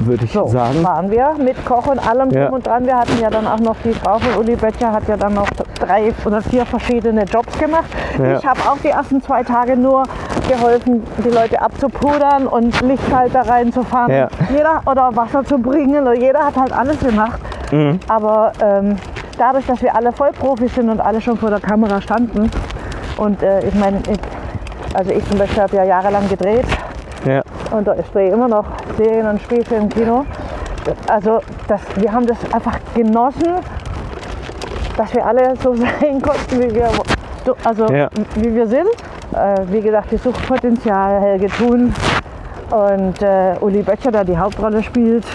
würde 0.01 0.25
ich 0.25 0.31
So 0.33 0.47
sagen. 0.47 0.83
waren 0.83 1.09
wir 1.11 1.35
mit 1.43 1.63
Koch 1.65 1.87
und 1.87 1.99
allem 2.05 2.29
Ja. 2.31 2.45
drum 2.45 2.55
und 2.55 2.67
dran. 2.67 2.85
Wir 2.85 2.97
hatten 2.97 3.19
ja 3.21 3.29
dann 3.29 3.47
auch 3.47 3.59
noch 3.59 3.75
die 3.83 3.93
Frau 3.93 4.19
von 4.19 4.41
Uli 4.41 4.55
Böttcher 4.55 4.91
hat 4.91 5.07
ja 5.07 5.17
dann 5.17 5.33
noch 5.33 5.49
drei 5.79 6.13
oder 6.25 6.41
vier 6.41 6.65
verschiedene 6.65 7.23
Jobs 7.23 7.57
gemacht. 7.57 7.85
Ja. 8.17 8.37
Ich 8.37 8.45
habe 8.45 8.59
auch 8.61 8.77
die 8.83 8.89
ersten 8.89 9.21
zwei 9.21 9.43
Tage 9.43 9.75
nur 9.77 10.03
geholfen, 10.49 11.03
die 11.23 11.29
Leute 11.29 11.61
abzupudern 11.61 12.47
und 12.47 12.79
Lichtschalter 12.81 13.41
reinzufahren. 13.47 14.11
Ja. 14.11 14.27
Jeder 14.51 14.81
oder 14.85 15.15
Wasser 15.15 15.43
zu 15.45 15.57
bringen. 15.57 16.01
Oder 16.01 16.15
jeder 16.15 16.45
hat 16.45 16.57
halt 16.57 16.73
alles 16.73 16.99
gemacht. 16.99 17.39
Mhm. 17.71 17.99
Aber 18.07 18.51
ähm, 18.61 18.95
dadurch, 19.37 19.65
dass 19.67 19.81
wir 19.81 19.95
alle 19.95 20.11
Vollprofis 20.11 20.73
sind 20.75 20.89
und 20.89 20.99
alle 20.99 21.21
schon 21.21 21.37
vor 21.37 21.49
der 21.49 21.59
Kamera 21.59 22.01
standen 22.01 22.49
und 23.17 23.43
äh, 23.43 23.67
ich 23.67 23.75
meine, 23.75 23.97
also 24.93 25.11
ich 25.11 25.25
zum 25.29 25.37
Beispiel 25.37 25.61
habe 25.63 25.75
ja 25.77 25.83
jahrelang 25.83 26.27
gedreht 26.29 26.65
Ja. 27.25 27.41
und 27.71 27.87
ich 27.99 28.05
drehe 28.11 28.31
immer 28.31 28.47
noch 28.47 28.65
Serien 28.97 29.27
und 29.27 29.41
Spielfilme 29.41 29.83
im 29.83 29.89
Kino. 29.89 30.25
Also 31.07 31.41
das, 31.67 31.81
wir 31.95 32.11
haben 32.11 32.25
das 32.25 32.37
einfach 32.53 32.79
genossen, 32.95 33.55
dass 34.97 35.13
wir 35.13 35.25
alle 35.25 35.53
so 35.61 35.75
sein 35.75 36.21
konnten, 36.21 36.59
wie 36.61 36.73
wir, 36.75 36.89
so- 37.45 37.55
also, 37.63 37.85
Ja. 37.87 38.09
wie 38.35 38.53
wir 38.53 38.67
sind. 38.67 38.87
Äh, 39.33 39.61
wie 39.71 39.81
gesagt, 39.81 40.11
die 40.11 40.17
Suchtpotenzial, 40.17 41.21
Helge 41.21 41.47
Thun 41.47 41.93
und 42.71 43.21
äh, 43.21 43.53
Uli 43.61 43.83
Böttcher, 43.83 44.11
der 44.11 44.23
die 44.23 44.37
Hauptrolle 44.37 44.81
spielt. 44.81 45.25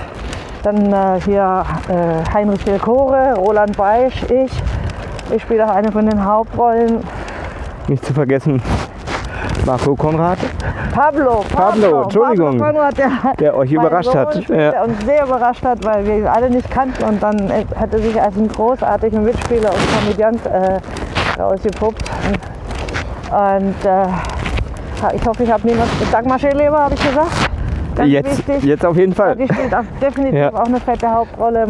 Dann 0.64 0.93
äh, 0.93 1.21
hier 1.25 1.64
äh, 1.88 2.33
Heinrich 2.35 2.64
Delcore, 2.64 3.35
Roland 3.37 3.77
Beisch, 3.77 4.23
ich. 4.25 4.51
Ich 5.31 5.43
spiele 5.43 5.64
auch 5.67 5.75
eine 5.75 5.93
von 5.93 6.07
den 6.07 6.25
Hauptrollen. 6.25 7.03
Nicht 7.87 8.05
zu 8.05 8.12
vergessen, 8.12 8.61
Marco 9.66 9.94
Konrad, 9.96 10.38
Pablo, 10.94 11.44
Pablo, 11.55 12.03
Entschuldigung. 12.03 12.59
Pablo 12.59 12.72
Konrad, 12.72 12.98
der, 12.98 13.11
der 13.38 13.57
euch 13.57 13.72
überrascht 13.72 14.11
Sohn 14.11 14.20
hat. 14.20 14.48
Ja. 14.48 14.70
der 14.72 14.85
uns 14.85 15.05
sehr 15.05 15.24
überrascht 15.24 15.64
hat, 15.64 15.85
weil 15.85 16.05
wir 16.07 16.18
ihn 16.18 16.27
alle 16.27 16.50
nicht 16.50 16.70
kannten 16.70 17.03
und 17.05 17.22
dann 17.22 17.50
hat 17.50 17.92
er 17.92 17.98
sich 17.98 18.20
als 18.20 18.37
einen 18.37 18.48
großartigen 18.48 19.24
Mitspieler 19.24 19.70
und 19.70 20.00
Komödiant 20.00 20.40
äh, 20.46 21.40
ausgepuppt. 21.40 22.03
Und 23.31 23.74
äh, 23.85 24.07
ich 25.16 25.27
hoffe, 25.27 25.42
ich 25.42 25.50
habe 25.50 25.66
niemand. 25.66 25.88
Dagmar 26.12 26.38
Scheleber 26.38 26.79
habe 26.85 26.94
ich 26.94 27.07
gesagt. 27.07 27.31
Ganz 27.96 28.11
Jetzt, 28.11 28.48
wichtig. 28.48 28.64
jetzt 28.64 28.85
auf 28.85 28.96
jeden 28.96 29.14
Fall. 29.14 29.37
Die 29.37 29.46
spielt 29.46 29.74
auch 29.74 29.85
definitiv 30.00 30.38
Ja. 30.38 30.53
auch 30.53 30.66
eine 30.66 30.81
fette 30.81 31.11
Hauptrolle. 31.11 31.68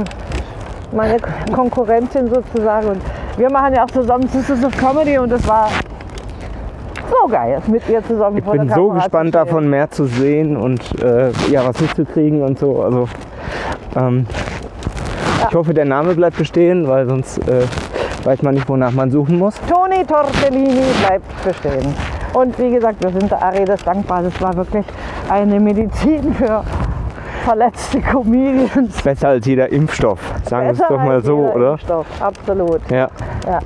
Meine 0.93 1.17
Konkurrentin 1.53 2.29
sozusagen. 2.33 2.89
Und 2.89 3.03
wir 3.37 3.51
machen 3.51 3.75
ja 3.75 3.85
auch 3.85 3.91
zusammen 3.91 4.27
Sisters 4.29 4.65
of 4.65 4.77
Comedy 4.77 5.19
und 5.19 5.31
das 5.31 5.47
war 5.47 5.69
so 7.11 7.29
geil, 7.29 7.61
mit 7.67 7.89
ihr 7.89 8.03
zusammen 8.05 8.39
Ich 8.39 8.45
bin 8.45 8.69
so 8.71 8.89
gespannt 8.89 9.35
davon, 9.35 9.69
mehr 9.69 9.91
zu 9.91 10.05
sehen 10.05 10.57
und 10.57 10.81
äh, 11.03 11.31
ja, 11.51 11.67
was 11.67 11.81
mitzukriegen 11.81 12.43
und 12.43 12.59
so. 12.59 12.83
Also, 12.83 13.09
ähm, 13.97 14.27
Ich 15.49 15.55
hoffe, 15.55 15.75
der 15.75 15.85
Name 15.85 16.15
bleibt 16.15 16.39
bestehen, 16.39 16.89
weil 16.89 17.07
sonst 17.09 17.39
äh, 17.49 17.67
weiß 18.25 18.43
man 18.43 18.55
nicht, 18.55 18.69
wonach 18.69 18.93
man 18.93 19.11
suchen 19.11 19.39
muss. 19.39 19.55
Toni 19.71 20.05
Tortellini 20.05 20.83
bleibt 21.07 21.45
bestehen. 21.45 21.95
Und 22.33 22.59
wie 22.59 22.71
gesagt, 22.71 23.03
wir 23.03 23.11
sind 23.11 23.31
der 23.31 23.43
Aredes 23.43 23.85
dankbar. 23.85 24.23
Das 24.23 24.41
war 24.41 24.57
wirklich 24.57 24.85
eine 25.29 25.61
Medizin 25.61 26.35
für 26.35 26.65
verletzte 27.45 28.01
Comedians. 28.01 29.03
Besser 29.03 29.29
als 29.29 29.47
jeder 29.47 29.71
Impfstoff, 29.71 30.19
sagen 30.45 30.67
wir 30.67 30.73
es 30.73 30.79
doch 30.79 30.97
mal 30.97 31.23
so, 31.23 31.43
jeder 31.43 31.55
oder? 31.57 31.71
Impfstoff. 31.73 32.07
Absolut. 32.21 32.81
Ja. 32.91 33.09
Ja. 33.47 33.61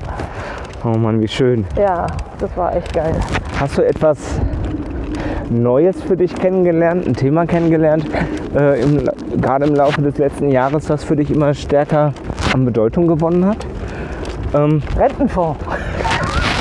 Oh 0.84 0.96
Mann, 0.96 1.20
wie 1.20 1.28
schön. 1.28 1.64
ja, 1.76 2.06
das 2.38 2.56
war 2.56 2.74
echt 2.76 2.92
geil. 2.92 3.14
Hast 3.58 3.78
du 3.78 3.82
etwas 3.82 4.40
Neues 5.50 6.00
für 6.02 6.16
dich 6.16 6.34
kennengelernt, 6.34 7.06
ein 7.06 7.14
Thema 7.14 7.46
kennengelernt, 7.46 8.04
äh, 8.54 8.80
im, 8.80 9.08
gerade 9.40 9.66
im 9.66 9.74
Laufe 9.74 10.00
des 10.02 10.18
letzten 10.18 10.50
Jahres, 10.50 10.86
das 10.86 11.02
für 11.04 11.16
dich 11.16 11.30
immer 11.30 11.52
stärker 11.54 12.12
an 12.52 12.64
Bedeutung 12.64 13.08
gewonnen 13.08 13.44
hat? 13.44 13.66
Ähm, 14.54 14.82
Rentenfonds. 14.96 15.58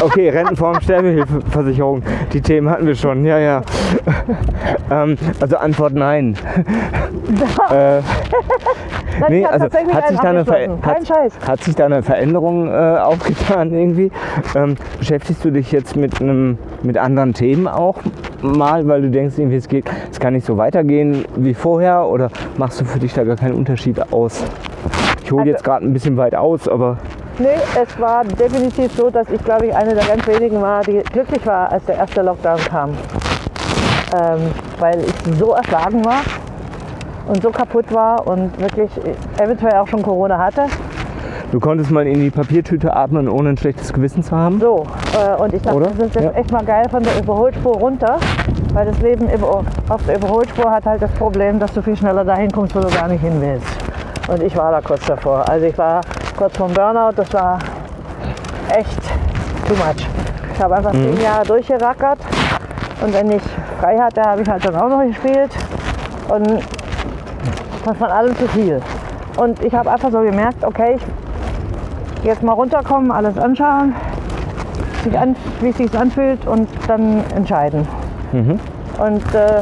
okay, 0.02 0.30
Rentenform, 0.30 0.82
Sterbehilfeversicherung, 0.82 2.02
die 2.34 2.42
Themen 2.42 2.70
hatten 2.70 2.88
wir 2.88 2.96
schon, 2.96 3.24
ja, 3.24 3.38
ja. 3.38 3.62
ähm, 4.90 5.18
also 5.40 5.58
Antwort 5.58 5.94
nein. 5.94 6.36
äh, 7.70 8.02
Nein, 9.20 9.32
nee, 9.32 9.46
also 9.46 9.66
hat 9.66 9.72
sich, 10.10 10.20
da 10.20 10.30
eine 10.30 10.46
hat, 10.82 11.48
hat 11.48 11.64
sich 11.64 11.76
da 11.76 11.86
eine 11.86 12.04
Veränderung 12.04 12.68
äh, 12.68 12.98
aufgetan 13.00 13.74
irgendwie? 13.74 14.12
Ähm, 14.56 14.76
beschäftigst 15.00 15.44
du 15.44 15.52
dich 15.52 15.72
jetzt 15.72 15.96
mit, 15.96 16.22
einem, 16.22 16.58
mit 16.84 16.98
anderen 16.98 17.34
Themen 17.34 17.68
auch 17.68 17.96
mal, 18.42 18.88
weil 18.88 19.02
du 19.02 19.10
denkst, 19.10 19.38
irgendwie, 19.38 19.58
es, 19.58 19.68
geht, 19.68 19.86
es 20.12 20.20
kann 20.20 20.34
nicht 20.34 20.46
so 20.46 20.58
weitergehen 20.58 21.26
wie 21.36 21.54
vorher 21.54 22.06
oder 22.06 22.30
machst 22.58 22.80
du 22.82 22.86
für 22.86 23.00
dich 23.00 23.14
da 23.14 23.24
gar 23.24 23.36
keinen 23.36 23.56
Unterschied 23.56 24.12
aus? 24.12 24.44
Ich 25.24 25.32
hole 25.32 25.42
Also- 25.42 25.52
jetzt 25.52 25.64
gerade 25.64 25.86
ein 25.86 25.94
bisschen 25.94 26.18
weit 26.18 26.36
aus, 26.36 26.68
aber 26.68 26.98
Nee, 27.40 27.50
es 27.80 28.00
war 28.00 28.24
definitiv 28.24 28.92
so, 28.94 29.12
dass 29.12 29.30
ich, 29.30 29.44
glaube 29.44 29.68
ich, 29.68 29.76
eine 29.76 29.94
der 29.94 30.06
ganz 30.06 30.26
wenigen 30.28 30.60
war, 30.60 30.82
die 30.82 31.04
glücklich 31.12 31.46
war, 31.46 31.72
als 31.72 31.86
der 31.86 31.98
erste 31.98 32.24
Lockdown 32.24 32.58
kam. 32.68 32.90
Ähm, 32.90 34.40
weil 34.80 35.02
ich 35.02 35.38
so 35.38 35.52
erschlagen 35.54 36.04
war 36.04 36.22
und 37.28 37.42
so 37.42 37.50
kaputt 37.50 37.92
war 37.94 38.26
und 38.28 38.58
wirklich 38.60 38.90
eventuell 39.40 39.74
auch 39.76 39.88
schon 39.88 40.02
Corona 40.02 40.38
hatte. 40.38 40.64
du 41.52 41.60
konntest 41.60 41.92
mal 41.92 42.06
in 42.08 42.20
die 42.20 42.30
Papiertüte 42.30 42.94
atmen, 42.96 43.28
ohne 43.30 43.50
ein 43.50 43.58
schlechtes 43.58 43.94
Gewissen 43.94 44.22
zu 44.24 44.36
haben. 44.36 44.60
So, 44.60 44.86
äh, 45.14 45.42
und 45.42 45.54
ich 45.54 45.62
dachte, 45.62 45.78
Oder? 45.78 45.88
das 45.88 46.08
ist 46.08 46.16
jetzt 46.16 46.24
Ja. 46.24 46.32
echt 46.32 46.52
mal 46.52 46.64
geil 46.64 46.86
von 46.90 47.04
der 47.04 47.18
Überholspur 47.20 47.76
runter, 47.78 48.18
weil 48.74 48.86
das 48.86 49.00
Leben 49.02 49.28
auf 49.90 50.06
der 50.06 50.18
Überholspur 50.18 50.70
hat 50.72 50.86
halt 50.86 51.02
das 51.02 51.12
Problem, 51.12 51.60
dass 51.60 51.74
du 51.74 51.82
viel 51.82 51.96
schneller 51.96 52.24
dahin 52.26 52.52
kommst, 52.52 52.76
wo 52.76 52.80
du 52.80 52.90
gar 52.90 53.08
nicht 53.08 53.22
hin 53.22 53.34
willst. 53.40 53.68
Und 54.30 54.44
ich 54.44 54.56
war 54.58 54.72
da 54.72 54.82
kurz 54.82 55.06
davor. 55.06 55.48
Also 55.48 55.66
ich 55.68 55.78
war 55.78 56.02
kurz 56.38 56.58
vorm 56.58 56.74
Burnout, 56.74 57.14
das 57.16 57.32
war 57.34 57.60
echt 58.76 59.02
too 59.68 59.74
much. 59.76 60.06
Ich 60.54 60.62
habe 60.62 60.76
einfach 60.76 60.92
zehn 60.92 61.22
Jahre 61.22 61.46
durchgerackert 61.46 62.20
und 63.02 63.14
wenn 63.14 63.32
ich 63.32 63.44
frei 63.80 63.98
hatte, 63.98 64.22
habe 64.22 64.42
ich 64.42 64.50
halt 64.50 64.66
dann 64.66 64.76
auch 64.76 64.90
noch 64.90 65.04
gespielt 65.06 65.52
und 66.30 66.60
das 67.88 67.98
von 67.98 68.08
allem 68.10 68.36
zu 68.38 68.48
viel. 68.50 68.82
Und 69.38 69.64
ich 69.64 69.74
habe 69.74 69.90
einfach 69.92 70.12
so 70.12 70.20
gemerkt, 70.22 70.64
okay, 70.64 70.96
ich 70.98 72.26
jetzt 72.26 72.44
mal 72.44 72.54
runterkommen, 72.54 73.12
alles 73.12 73.38
anschauen, 73.38 73.94
sich 75.04 75.18
an, 75.18 75.36
wie 75.62 75.70
es 75.70 75.78
sich 75.78 75.98
anfühlt 75.98 76.46
und 76.48 76.68
dann 76.88 77.24
entscheiden. 77.36 77.88
Und 79.00 79.36
äh, 79.36 79.62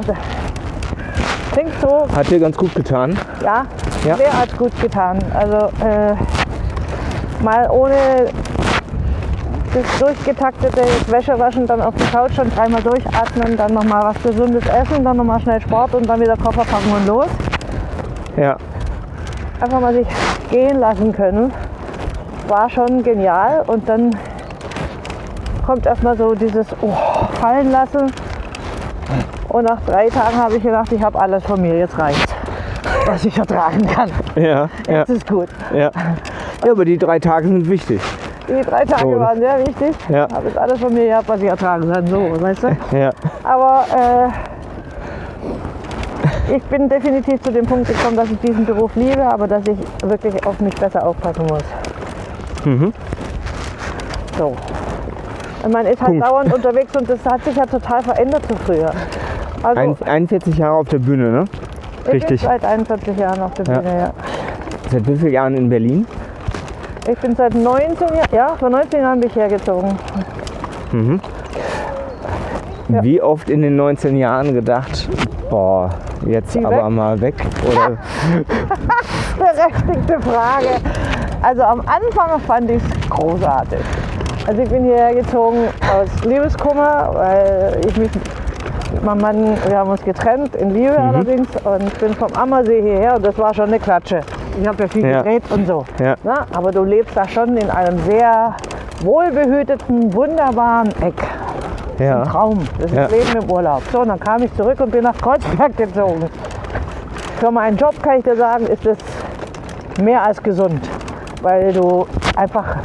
klingt 1.51 1.73
so, 1.81 2.07
Hat 2.15 2.29
dir 2.29 2.39
ganz 2.39 2.57
gut 2.57 2.73
getan. 2.73 3.17
ja, 3.43 3.65
Ja. 4.05 4.15
mehr 4.15 4.33
als 4.39 4.55
gut 4.57 4.71
getan. 4.81 5.19
Also 5.33 5.67
äh, 5.85 6.15
mal 7.43 7.69
ohne 7.69 7.95
das 9.73 9.99
durchgetaktete 9.99 10.81
Wäsche 11.07 11.37
waschen, 11.37 11.67
dann 11.67 11.81
auf 11.81 11.93
die 11.95 12.05
Couch 12.05 12.39
und 12.39 12.55
dreimal 12.55 12.81
durchatmen, 12.81 13.57
dann 13.57 13.73
nochmal 13.73 14.03
was 14.15 14.23
Gesundes 14.23 14.63
essen, 14.67 15.03
dann 15.03 15.17
nochmal 15.17 15.39
schnell 15.41 15.59
Sport 15.61 15.93
und 15.95 16.07
dann 16.07 16.21
wieder 16.21 16.37
Koffer 16.37 16.63
packen 16.63 16.91
und 16.95 17.05
los. 17.07 17.27
Ja, 18.37 18.57
Einfach 19.61 19.79
mal 19.79 19.93
sich 19.93 20.07
gehen 20.51 20.79
lassen 20.79 21.13
können, 21.13 21.51
war 22.47 22.69
schon 22.69 23.03
genial. 23.03 23.63
Und 23.67 23.87
dann 23.87 24.11
kommt 25.65 25.85
erstmal 25.85 26.17
so 26.17 26.35
dieses 26.35 26.67
oh, 26.81 26.91
fallen 27.39 27.71
lassen. 27.71 28.11
Und 29.49 29.63
nach 29.63 29.79
drei 29.85 30.09
Tagen 30.09 30.35
habe 30.35 30.57
ich 30.57 30.63
gedacht, 30.63 30.91
ich 30.91 31.01
habe 31.01 31.19
alles 31.19 31.43
von 31.45 31.61
mir, 31.61 31.77
jetzt 31.77 31.97
reicht 31.97 32.35
was 33.05 33.25
ich 33.25 33.37
ertragen 33.37 33.85
kann. 33.85 34.09
ja, 34.35 34.69
ja, 34.87 34.99
Jetzt 34.99 35.09
ist 35.09 35.27
gut. 35.27 35.49
ja. 35.73 35.91
Ja, 36.63 36.71
aber 36.71 36.85
die 36.85 36.97
drei 36.97 37.19
Tage 37.19 37.47
sind 37.47 37.69
wichtig. 37.69 38.01
Die 38.47 38.61
drei 38.61 38.85
Tage 38.85 39.13
So. 39.13 39.19
waren 39.19 39.39
sehr 39.39 39.59
wichtig. 39.59 39.95
Ja. 40.09 40.27
Habe 40.33 40.47
jetzt 40.47 40.57
alles 40.57 40.79
von 40.79 40.93
mir 40.93 41.05
gehabt, 41.05 41.27
was 41.27 41.41
ich 41.41 41.47
ertragen 41.47 41.91
kann. 41.91 42.07
So, 42.07 42.41
weißt 42.41 42.63
du? 42.63 42.77
Ja, 42.97 43.11
Aber 43.43 43.85
äh, 43.95 44.54
ich 46.53 46.63
bin 46.63 46.89
definitiv 46.89 47.41
zu 47.41 47.51
dem 47.51 47.65
Punkt 47.65 47.87
gekommen, 47.87 48.15
dass 48.17 48.29
ich 48.29 48.39
diesen 48.39 48.65
Beruf 48.65 48.91
liebe, 48.95 49.23
aber 49.23 49.47
dass 49.47 49.63
ich 49.67 49.77
wirklich 50.09 50.45
auf 50.45 50.59
mich 50.59 50.75
besser 50.75 51.05
aufpassen 51.05 51.45
muss. 51.47 51.63
Mhm. 52.65 52.93
So. 54.37 54.53
Und 55.63 55.73
man 55.73 55.85
ist 55.85 55.99
halt 56.01 56.11
Punkt. 56.11 56.25
dauernd 56.25 56.53
unterwegs 56.53 56.95
und 56.95 57.09
das 57.09 57.25
hat 57.25 57.43
sich 57.43 57.55
ja 57.55 57.65
total 57.65 58.03
verändert 58.03 58.45
zu 58.47 58.55
früher. 58.57 58.91
Also 59.63 59.79
Ein, 59.81 59.95
41 60.03 60.57
Jahre 60.57 60.75
auf 60.75 60.87
der 60.89 60.99
Bühne, 60.99 61.29
ne? 61.31 61.45
ich 62.05 62.13
richtig. 62.13 62.41
bin 62.41 62.49
seit 62.49 62.63
41 62.65 63.17
Jahren 63.17 63.41
auf 63.41 63.53
der 63.55 63.65
Ja. 63.65 63.79
Bühne, 63.79 63.99
ja. 63.99 64.13
Seit 64.91 65.07
wie 65.07 65.15
vielen 65.15 65.33
Jahren 65.33 65.55
in 65.55 65.69
Berlin? 65.69 66.05
Ich 67.11 67.17
bin 67.19 67.35
seit 67.35 67.55
19 67.55 68.07
Jahren, 68.09 68.29
ja, 68.31 68.55
vor 68.59 68.69
19 68.69 68.99
Jahren 69.01 69.19
bin 69.19 69.29
ich 69.29 69.35
hergezogen. 69.35 69.91
Ja. 72.89 73.03
Wie 73.03 73.21
oft 73.21 73.49
in 73.49 73.61
den 73.63 73.75
19 73.75 74.15
Jahren 74.15 74.53
gedacht, 74.53 75.09
boah, 75.49 75.89
jetzt 76.25 76.51
Zieh 76.51 76.65
aber 76.65 76.85
weg. 76.85 76.89
mal 76.91 77.21
weg? 77.21 77.35
Oder 77.67 77.97
Berechtigte 79.37 80.19
Frage. 80.21 80.69
Also 81.41 81.63
am 81.63 81.81
Anfang 81.81 82.39
fand 82.41 82.71
ich 82.71 82.81
es 82.83 83.09
großartig. 83.09 83.79
Also 84.47 84.61
ich 84.61 84.69
bin 84.69 84.83
hierher 84.85 85.13
gezogen 85.15 85.67
aus 85.81 86.23
Liebeskummer, 86.23 87.09
weil 87.13 87.81
ich 87.87 87.97
mich 87.97 88.09
mit 88.93 89.03
meinem 89.03 89.21
Mann, 89.21 89.57
wir 89.67 89.77
haben 89.77 89.89
uns 89.89 90.03
getrennt, 90.03 90.55
in 90.55 90.69
Liebe 90.71 90.91
Mhm. 90.97 90.97
allerdings, 91.09 91.47
und 91.63 91.99
bin 91.99 92.13
vom 92.13 92.31
Ammersee 92.33 92.81
hierher 92.81 93.15
und 93.15 93.25
das 93.25 93.37
war 93.37 93.53
schon 93.53 93.65
eine 93.65 93.79
Klatsche. 93.79 94.21
Ich 94.61 94.67
habe 94.67 94.83
ja 94.83 94.89
viel 94.89 95.05
Ja. 95.05 95.17
gedreht 95.21 95.43
und 95.49 95.67
so. 95.67 95.83
Ja. 95.99 96.15
Na, 96.23 96.45
aber 96.55 96.71
du 96.71 96.83
lebst 96.83 97.15
da 97.17 97.27
schon 97.27 97.57
in 97.57 97.69
einem 97.69 97.97
sehr 97.99 98.53
wohlbehüteten, 99.01 100.13
wunderbaren 100.13 100.89
Eck. 101.01 101.15
Ja. 101.99 102.23
Traum. 102.23 102.59
Das 102.79 102.91
ist 102.91 102.97
Ja. 102.97 103.07
Leben 103.07 103.43
im 103.43 103.51
Urlaub. 103.51 103.81
So, 103.91 104.01
und 104.01 104.09
dann 104.09 104.19
kam 104.19 104.43
ich 104.43 104.53
zurück 104.55 104.79
und 104.79 104.91
bin 104.91 105.03
nach 105.03 105.17
Kreuzberg 105.17 105.75
gezogen. 105.77 106.25
Für 107.39 107.51
meinen 107.51 107.77
Job 107.77 107.93
kann 108.01 108.17
ich 108.19 108.23
dir 108.23 108.35
sagen, 108.35 108.65
ist 108.67 108.85
es 108.85 108.97
mehr 110.01 110.23
als 110.23 110.41
gesund. 110.41 110.81
Weil 111.41 111.71
du 111.73 112.07
einfach 112.35 112.77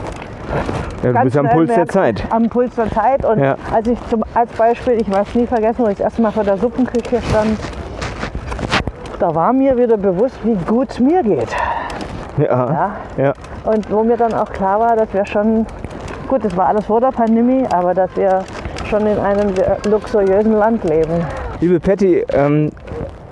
ja 1.02 1.08
du 1.08 1.12
ganz 1.12 1.24
bist 1.24 1.38
am 1.38 1.48
Puls 1.48 1.72
der 1.74 1.88
Zeit. 1.88 2.22
Am 2.30 2.48
Puls 2.48 2.74
der 2.74 2.90
Zeit. 2.90 3.24
Und 3.24 3.38
Ja. 3.38 3.56
als 3.72 3.88
ich 3.88 3.98
zum, 4.08 4.22
als 4.34 4.52
Beispiel, 4.52 4.94
ich 5.00 5.10
weiß 5.10 5.34
nie 5.34 5.46
vergessen, 5.46 5.78
wo 5.84 5.88
ich 5.88 5.96
das 5.96 6.04
erste 6.04 6.22
Mal 6.22 6.32
vor 6.32 6.44
der 6.44 6.58
Suppenküche 6.58 7.20
stand, 7.22 7.58
da 9.18 9.34
war 9.34 9.52
mir 9.52 9.76
wieder 9.76 9.96
bewusst, 9.96 10.36
wie 10.44 10.54
gut 10.66 10.90
es 10.90 11.00
mir 11.00 11.22
geht. 11.22 11.54
Ja. 12.38 12.46
Ja? 12.46 12.90
Ja. 13.16 13.32
Und 13.64 13.90
wo 13.90 14.02
mir 14.02 14.16
dann 14.16 14.32
auch 14.34 14.50
klar 14.50 14.80
war, 14.80 14.96
dass 14.96 15.12
wir 15.12 15.26
schon, 15.26 15.66
gut, 16.28 16.44
das 16.44 16.56
war 16.56 16.68
alles 16.68 16.86
vor 16.86 17.00
der 17.00 17.12
Pandemie, 17.12 17.64
aber 17.70 17.92
dass 17.94 18.14
wir 18.16 18.44
schon 18.90 19.06
in 19.06 19.18
einem 19.18 19.54
sehr 19.54 19.78
luxuriösen 19.88 20.52
Land 20.52 20.82
leben. 20.84 21.24
Liebe 21.60 21.78
Patty, 21.78 22.24
ähm, 22.32 22.70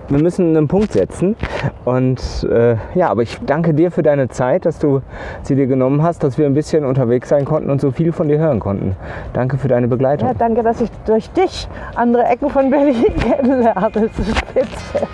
wir 0.09 0.23
müssen 0.23 0.57
einen 0.57 0.69
Punkt 0.69 0.93
setzen. 0.93 1.37
Und 1.85 2.47
äh, 2.51 2.77
ja, 2.95 3.09
aber 3.09 3.23
ich 3.23 3.39
danke 3.45 3.75
dir 3.75 3.91
für 3.91 4.03
deine 4.03 4.29
Zeit, 4.29 4.65
dass 4.65 4.79
du 4.79 5.03
sie 5.43 5.57
dir 5.57 5.67
genommen 5.67 6.03
hast, 6.03 6.23
dass 6.23 6.39
wir 6.39 6.47
ein 6.47 6.55
bisschen 6.55 6.85
unterwegs 6.85 7.29
sein 7.29 7.45
konnten 7.45 7.71
und 7.71 7.81
so 7.81 7.91
viel 7.91 8.13
von 8.13 8.29
dir 8.29 8.39
hören 8.39 8.61
konnten. 8.61 8.95
Danke 9.33 9.59
für 9.59 9.69
deine 9.69 9.89
Begleitung. 9.89 10.29
Ja, 10.29 10.35
danke, 10.35 10.63
dass 10.63 10.81
ich 10.81 10.91
durch 11.07 11.29
dich 11.31 11.69
andere 11.97 12.25
Ecken 12.25 12.49
von 12.51 12.71
Berlin 12.71 13.05
kennenlerne. 13.21 13.91
Das 13.93 14.05
ist 14.05 14.39
spitze. 14.39 15.09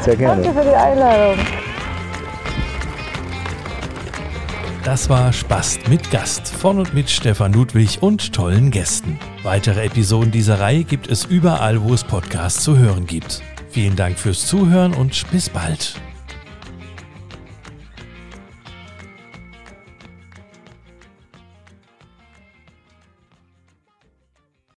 Sehr 0.00 0.16
gerne. 0.16 0.42
Danke 0.42 0.58
für 0.58 0.68
die 0.68 0.76
Einladung. 0.76 1.36
Das 4.88 5.10
war 5.10 5.34
Spast 5.34 5.86
mit 5.90 6.10
Gast 6.10 6.48
von 6.48 6.78
und 6.78 6.94
mit 6.94 7.10
Stefan 7.10 7.52
Ludwig 7.52 7.98
und 8.00 8.32
tollen 8.32 8.70
Gästen. 8.70 9.18
Weitere 9.42 9.84
Episoden 9.84 10.30
dieser 10.30 10.60
Reihe 10.60 10.82
gibt 10.82 11.08
es 11.08 11.26
überall, 11.26 11.82
wo 11.82 11.92
es 11.92 12.02
Podcasts 12.02 12.64
zu 12.64 12.78
hören 12.78 13.04
gibt. 13.04 13.42
Vielen 13.68 13.96
Dank 13.96 14.18
fürs 14.18 14.46
Zuhören 14.46 14.94
und 14.94 15.30
bis 15.30 15.50
bald. 15.50 16.00